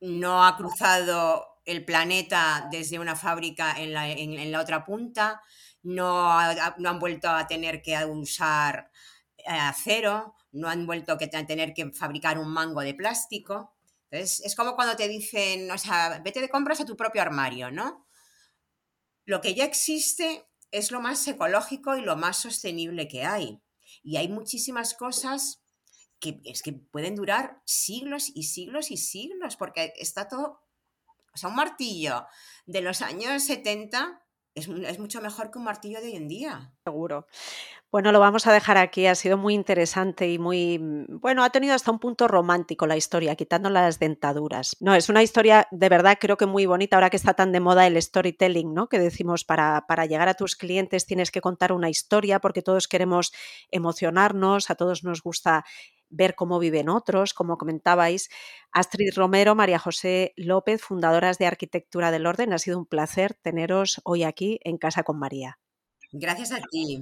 no 0.01 0.45
ha 0.45 0.55
cruzado 0.55 1.61
el 1.65 1.85
planeta 1.85 2.67
desde 2.71 2.99
una 2.99 3.15
fábrica 3.15 3.75
en 3.77 3.93
la, 4.51 4.59
otra 4.59 4.85
punta, 4.85 5.41
no, 5.83 6.39
no, 6.77 6.89
han 6.89 6.99
vuelto 6.99 7.29
a 7.29 7.47
tener 7.47 7.81
que 7.81 7.97
usar 8.05 8.89
eh, 9.37 9.43
acero, 9.47 10.35
no 10.51 10.67
han 10.67 10.85
vuelto 10.85 11.13
a 11.13 11.17
tener 11.17 11.73
que 11.73 11.91
fabricar 11.91 12.39
un 12.39 12.49
mango 12.49 12.81
de 12.81 12.95
plástico. 12.95 13.75
Entonces, 14.09 14.45
es 14.45 14.55
como 14.55 14.75
cuando 14.75 14.95
te 14.95 15.07
dicen, 15.07 15.69
o 15.69 15.77
sea, 15.77 16.19
vete 16.23 16.41
de 16.41 16.49
compras 16.49 16.81
a 16.81 16.85
tu 16.85 16.97
propio 16.97 17.21
armario, 17.21 17.69
¿no? 17.71 18.07
Lo 19.29 19.41
que 19.41 19.53
ya 19.53 19.63
existe 19.63 20.47
es 20.71 20.89
lo 20.89 21.01
más 21.01 21.27
ecológico 21.27 21.95
y 21.95 22.01
lo 22.01 22.15
más 22.15 22.37
sostenible 22.37 23.07
que 23.07 23.25
hay. 23.25 23.61
Y 24.01 24.17
hay 24.17 24.27
muchísimas 24.27 24.95
cosas 24.95 25.61
que 26.19 26.41
es 26.45 26.63
que 26.63 26.73
pueden 26.73 27.13
durar 27.13 27.61
siglos 27.63 28.31
y 28.33 28.45
siglos 28.45 28.89
y 28.89 28.97
siglos, 28.97 29.55
porque 29.55 29.93
está 29.97 30.27
todo, 30.27 30.63
o 31.31 31.37
sea, 31.37 31.49
un 31.49 31.55
martillo 31.57 32.25
de 32.65 32.81
los 32.81 33.03
años 33.03 33.43
70 33.43 34.19
es, 34.55 34.67
es 34.67 34.97
mucho 34.97 35.21
mejor 35.21 35.51
que 35.51 35.59
un 35.59 35.65
martillo 35.65 36.01
de 36.01 36.07
hoy 36.07 36.15
en 36.15 36.27
día. 36.27 36.73
Seguro. 36.83 37.27
Bueno, 37.91 38.11
lo 38.11 38.19
vamos 38.19 38.45
a 38.45 38.53
dejar 38.53 38.77
aquí. 38.77 39.07
Ha 39.07 39.15
sido 39.15 39.35
muy 39.35 39.55
interesante 39.55 40.29
y 40.29 40.37
muy, 40.37 40.77
mm, 40.77 41.19
bueno, 41.19 41.43
ha 41.43 41.49
tenido 41.49 41.73
hasta 41.73 41.89
un 41.89 41.97
punto 41.97 42.27
romántico 42.27 42.85
la 42.85 42.95
historia, 42.95 43.35
quitando 43.35 43.71
las 43.71 43.97
dentaduras. 43.97 44.75
No, 44.79 44.93
es 44.93 45.09
una 45.09 45.23
historia 45.23 45.67
de 45.71 45.89
verdad 45.89 46.17
creo 46.21 46.37
que 46.37 46.45
muy 46.45 46.67
bonita 46.67 46.97
ahora 46.97 47.09
que 47.09 47.17
está 47.17 47.33
tan 47.33 47.51
de 47.51 47.59
moda 47.59 47.87
el 47.87 47.99
storytelling, 47.99 48.75
¿no? 48.75 48.89
Que 48.89 48.99
decimos 48.99 49.43
para, 49.43 49.85
para 49.87 50.05
llegar 50.05 50.29
a 50.29 50.35
tus 50.35 50.55
clientes 50.55 51.07
tienes 51.07 51.31
que 51.31 51.41
contar 51.41 51.73
una 51.73 51.89
historia 51.89 52.39
porque 52.39 52.61
todos 52.61 52.87
queremos 52.87 53.33
emocionarnos, 53.71 54.69
a 54.69 54.75
todos 54.75 55.03
nos 55.03 55.23
gusta 55.23 55.65
ver 56.09 56.35
cómo 56.35 56.59
viven 56.59 56.89
otros, 56.89 57.33
como 57.33 57.57
comentabais. 57.57 58.29
Astrid 58.71 59.13
Romero, 59.15 59.55
María 59.55 59.79
José 59.79 60.33
López, 60.35 60.81
fundadoras 60.81 61.39
de 61.39 61.47
Arquitectura 61.47 62.11
del 62.11 62.27
Orden, 62.27 62.53
ha 62.53 62.59
sido 62.59 62.77
un 62.77 62.85
placer 62.85 63.33
teneros 63.33 63.99
hoy 64.03 64.23
aquí 64.23 64.59
en 64.63 64.77
Casa 64.77 65.01
con 65.01 65.17
María. 65.17 65.57
Gracias 66.11 66.51
a 66.51 66.59
ti. 66.69 67.01